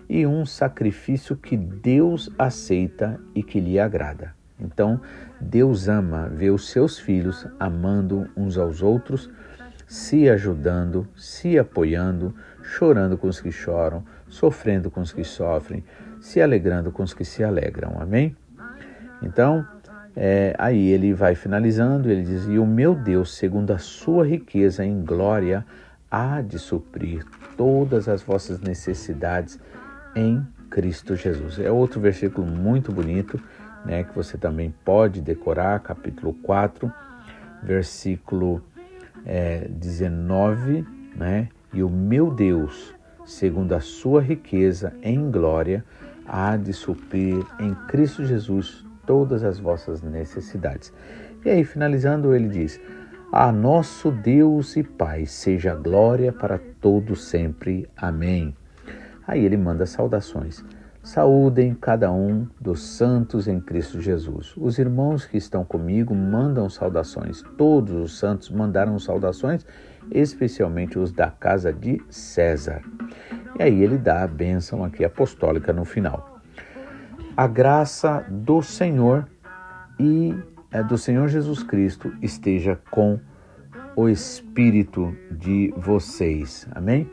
e 0.08 0.26
um 0.26 0.46
sacrifício 0.46 1.36
que 1.36 1.56
Deus 1.56 2.30
aceita 2.38 3.20
e 3.34 3.42
que 3.42 3.60
lhe 3.60 3.78
agrada. 3.78 4.34
Então, 4.60 5.00
Deus 5.40 5.88
ama 5.88 6.28
ver 6.28 6.50
os 6.50 6.70
seus 6.70 6.98
filhos 6.98 7.46
amando 7.60 8.28
uns 8.36 8.58
aos 8.58 8.82
outros, 8.82 9.30
se 9.86 10.28
ajudando, 10.28 11.06
se 11.16 11.58
apoiando, 11.58 12.34
chorando 12.62 13.16
com 13.16 13.28
os 13.28 13.40
que 13.40 13.52
choram, 13.52 14.04
sofrendo 14.28 14.90
com 14.90 15.00
os 15.00 15.12
que 15.12 15.24
sofrem, 15.24 15.84
se 16.20 16.40
alegrando 16.40 16.90
com 16.90 17.02
os 17.02 17.14
que 17.14 17.24
se 17.24 17.44
alegram. 17.44 17.96
Amém? 18.00 18.36
Então, 19.22 19.66
é, 20.16 20.54
aí 20.58 20.88
ele 20.88 21.14
vai 21.14 21.34
finalizando, 21.34 22.10
ele 22.10 22.22
diz: 22.22 22.46
E 22.46 22.58
o 22.58 22.66
meu 22.66 22.94
Deus, 22.94 23.34
segundo 23.34 23.70
a 23.72 23.78
sua 23.78 24.26
riqueza 24.26 24.84
em 24.84 25.02
glória, 25.02 25.64
há 26.10 26.40
de 26.40 26.58
suprir 26.58 27.24
todas 27.56 28.08
as 28.08 28.22
vossas 28.22 28.60
necessidades 28.60 29.58
em 30.14 30.46
Cristo 30.70 31.16
Jesus. 31.16 31.58
É 31.58 31.70
outro 31.70 32.00
versículo 32.00 32.46
muito 32.46 32.92
bonito 32.92 33.40
né, 33.84 34.04
que 34.04 34.14
você 34.14 34.36
também 34.36 34.74
pode 34.84 35.20
decorar, 35.20 35.80
capítulo 35.80 36.34
4, 36.42 36.92
versículo 37.62 38.62
é, 39.24 39.66
19, 39.68 40.86
né? 41.16 41.48
E 41.72 41.82
o 41.82 41.88
meu 41.90 42.30
Deus, 42.30 42.94
segundo 43.26 43.74
a 43.74 43.80
sua 43.80 44.22
riqueza 44.22 44.92
em 45.02 45.30
glória, 45.30 45.84
há 46.26 46.56
de 46.56 46.72
suprir 46.72 47.44
em 47.58 47.74
Cristo 47.86 48.24
Jesus 48.24 48.86
todas 49.06 49.42
as 49.42 49.58
vossas 49.58 50.02
necessidades. 50.02 50.92
E 51.44 51.50
aí, 51.50 51.64
finalizando, 51.64 52.34
ele 52.34 52.48
diz: 52.48 52.80
A 53.32 53.52
nosso 53.52 54.10
Deus 54.10 54.76
e 54.76 54.82
Pai 54.82 55.26
seja 55.26 55.74
glória 55.74 56.32
para 56.32 56.58
todos 56.80 57.24
sempre. 57.24 57.88
Amém. 57.96 58.57
Aí 59.28 59.44
ele 59.44 59.58
manda 59.58 59.84
saudações. 59.84 60.64
Saúdem 61.02 61.74
cada 61.74 62.10
um 62.10 62.48
dos 62.58 62.80
santos 62.80 63.46
em 63.46 63.60
Cristo 63.60 64.00
Jesus. 64.00 64.54
Os 64.56 64.78
irmãos 64.78 65.26
que 65.26 65.36
estão 65.36 65.64
comigo 65.64 66.14
mandam 66.14 66.68
saudações. 66.70 67.42
Todos 67.58 67.94
os 67.94 68.18
santos 68.18 68.48
mandaram 68.50 68.98
saudações, 68.98 69.66
especialmente 70.10 70.98
os 70.98 71.12
da 71.12 71.30
casa 71.30 71.70
de 71.70 72.02
César. 72.08 72.82
E 73.58 73.62
aí 73.62 73.82
ele 73.82 73.98
dá 73.98 74.22
a 74.22 74.26
bênção 74.26 74.82
aqui 74.82 75.04
apostólica 75.04 75.74
no 75.74 75.84
final. 75.84 76.40
A 77.36 77.46
graça 77.46 78.24
do 78.30 78.62
Senhor 78.62 79.28
e 80.00 80.34
é, 80.72 80.82
do 80.82 80.96
Senhor 80.96 81.28
Jesus 81.28 81.62
Cristo 81.62 82.12
esteja 82.22 82.80
com 82.90 83.20
o 83.94 84.08
espírito 84.08 85.14
de 85.30 85.72
vocês. 85.76 86.66
Amém? 86.72 87.10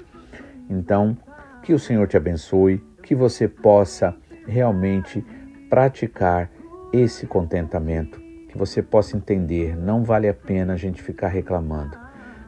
Então, 0.69 1.17
que 1.65 1.73
o 1.73 1.79
Senhor 1.79 2.07
te 2.07 2.15
abençoe 2.15 2.79
que 3.01 3.15
você 3.15 3.47
possa 3.47 4.15
realmente 4.45 5.25
praticar 5.67 6.51
esse 6.93 7.25
contentamento, 7.25 8.21
que 8.47 8.55
você 8.55 8.83
possa 8.83 9.17
entender, 9.17 9.75
não 9.75 10.03
vale 10.03 10.29
a 10.29 10.33
pena 10.33 10.73
a 10.73 10.77
gente 10.77 11.01
ficar 11.01 11.27
reclamando. 11.27 11.97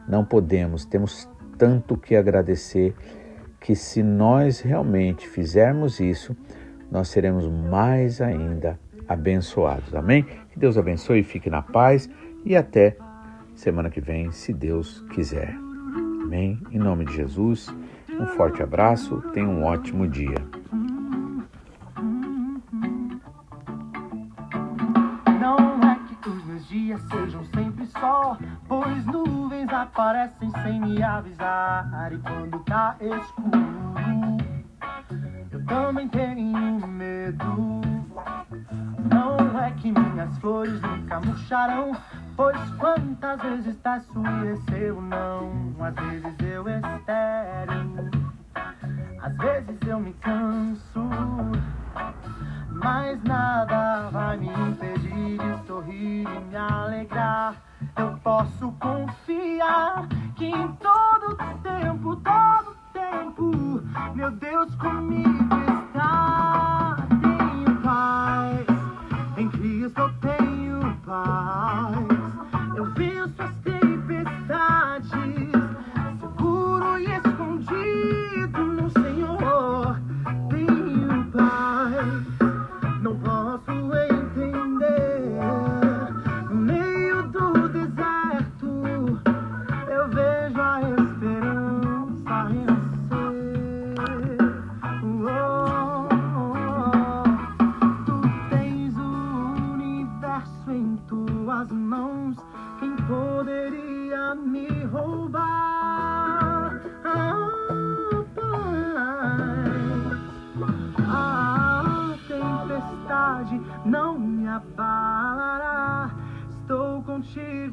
Não 0.08 0.24
podemos, 0.24 0.84
temos 0.84 1.28
tanto 1.58 1.96
que 1.96 2.14
agradecer 2.14 2.94
que 3.60 3.74
se 3.74 4.04
nós 4.04 4.60
realmente 4.60 5.28
fizermos 5.28 5.98
isso, 5.98 6.36
nós 6.88 7.08
seremos 7.08 7.48
mais 7.48 8.20
ainda 8.20 8.78
abençoados. 9.08 9.96
Amém? 9.96 10.22
Que 10.22 10.60
Deus 10.60 10.78
abençoe, 10.78 11.24
fique 11.24 11.50
na 11.50 11.60
paz 11.60 12.08
e 12.44 12.54
até 12.54 12.96
semana 13.56 13.90
que 13.90 14.00
vem, 14.00 14.30
se 14.30 14.52
Deus 14.52 15.04
quiser. 15.10 15.52
Amém? 16.22 16.60
Em 16.70 16.78
nome 16.78 17.04
de 17.04 17.16
Jesus. 17.16 17.68
Um 18.18 18.26
forte 18.26 18.62
abraço, 18.62 19.20
tenha 19.32 19.48
um 19.48 19.64
ótimo 19.64 20.06
dia. 20.08 20.36
Não 25.40 25.56
é 25.88 25.98
que 26.20 26.28
os 26.28 26.44
meus 26.44 26.66
dias 26.68 27.00
sejam 27.02 27.44
sempre 27.44 27.86
sol, 27.86 28.36
pois 28.66 29.04
nuvens 29.06 29.72
aparecem 29.72 30.50
sem 30.62 30.80
me 30.80 31.02
avisar. 31.02 32.12
E 32.12 32.18
quando 32.18 32.58
tá 32.64 32.96
escuro, 33.00 34.38
eu 35.52 35.64
também 35.66 36.08
tenho 36.08 36.86
medo. 36.88 37.80
Não 39.10 39.60
é 39.60 39.70
que 39.72 39.92
minhas 39.92 40.36
flores 40.38 40.80
nunca 40.80 41.20
murcharão, 41.20 41.92
pois 42.38 42.70
quantas 42.78 43.42
vezes 43.42 43.76
tá 43.78 43.98
e 43.98 44.72
eu 44.80 45.02
não, 45.02 45.74
às 45.80 45.92
vezes 45.92 46.36
eu 46.38 46.68
espero, 46.68 48.10
às 49.20 49.36
vezes 49.36 49.80
eu 49.84 49.98
me 49.98 50.12
canso, 50.12 51.02
mas 52.80 53.20
nada 53.24 54.08
vai 54.10 54.36
me 54.36 54.46
impedir 54.46 55.36
de 55.36 55.66
sorrir 55.66 56.28
e 56.28 56.40
me 56.44 56.56
alegrar. 56.56 57.56
Eu 57.96 58.16
posso 58.22 58.70
confiar 58.78 60.06
que 60.36 60.46
em 60.46 60.68
todo 60.76 61.36
tempo, 61.64 62.16
todo 62.16 62.76
tempo, 62.92 63.82
meu 64.14 64.30
Deus 64.30 64.72
comigo 64.76 65.37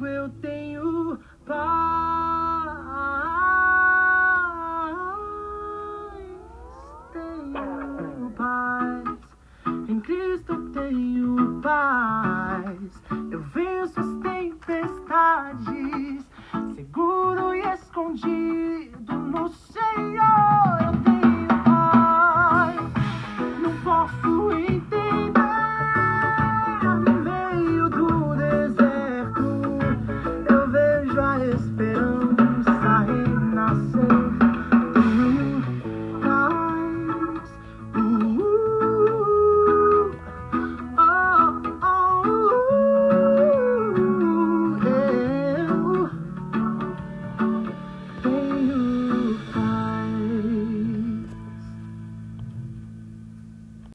eu 0.03 0.29
tenho 0.41 1.19
paz. 1.45 1.84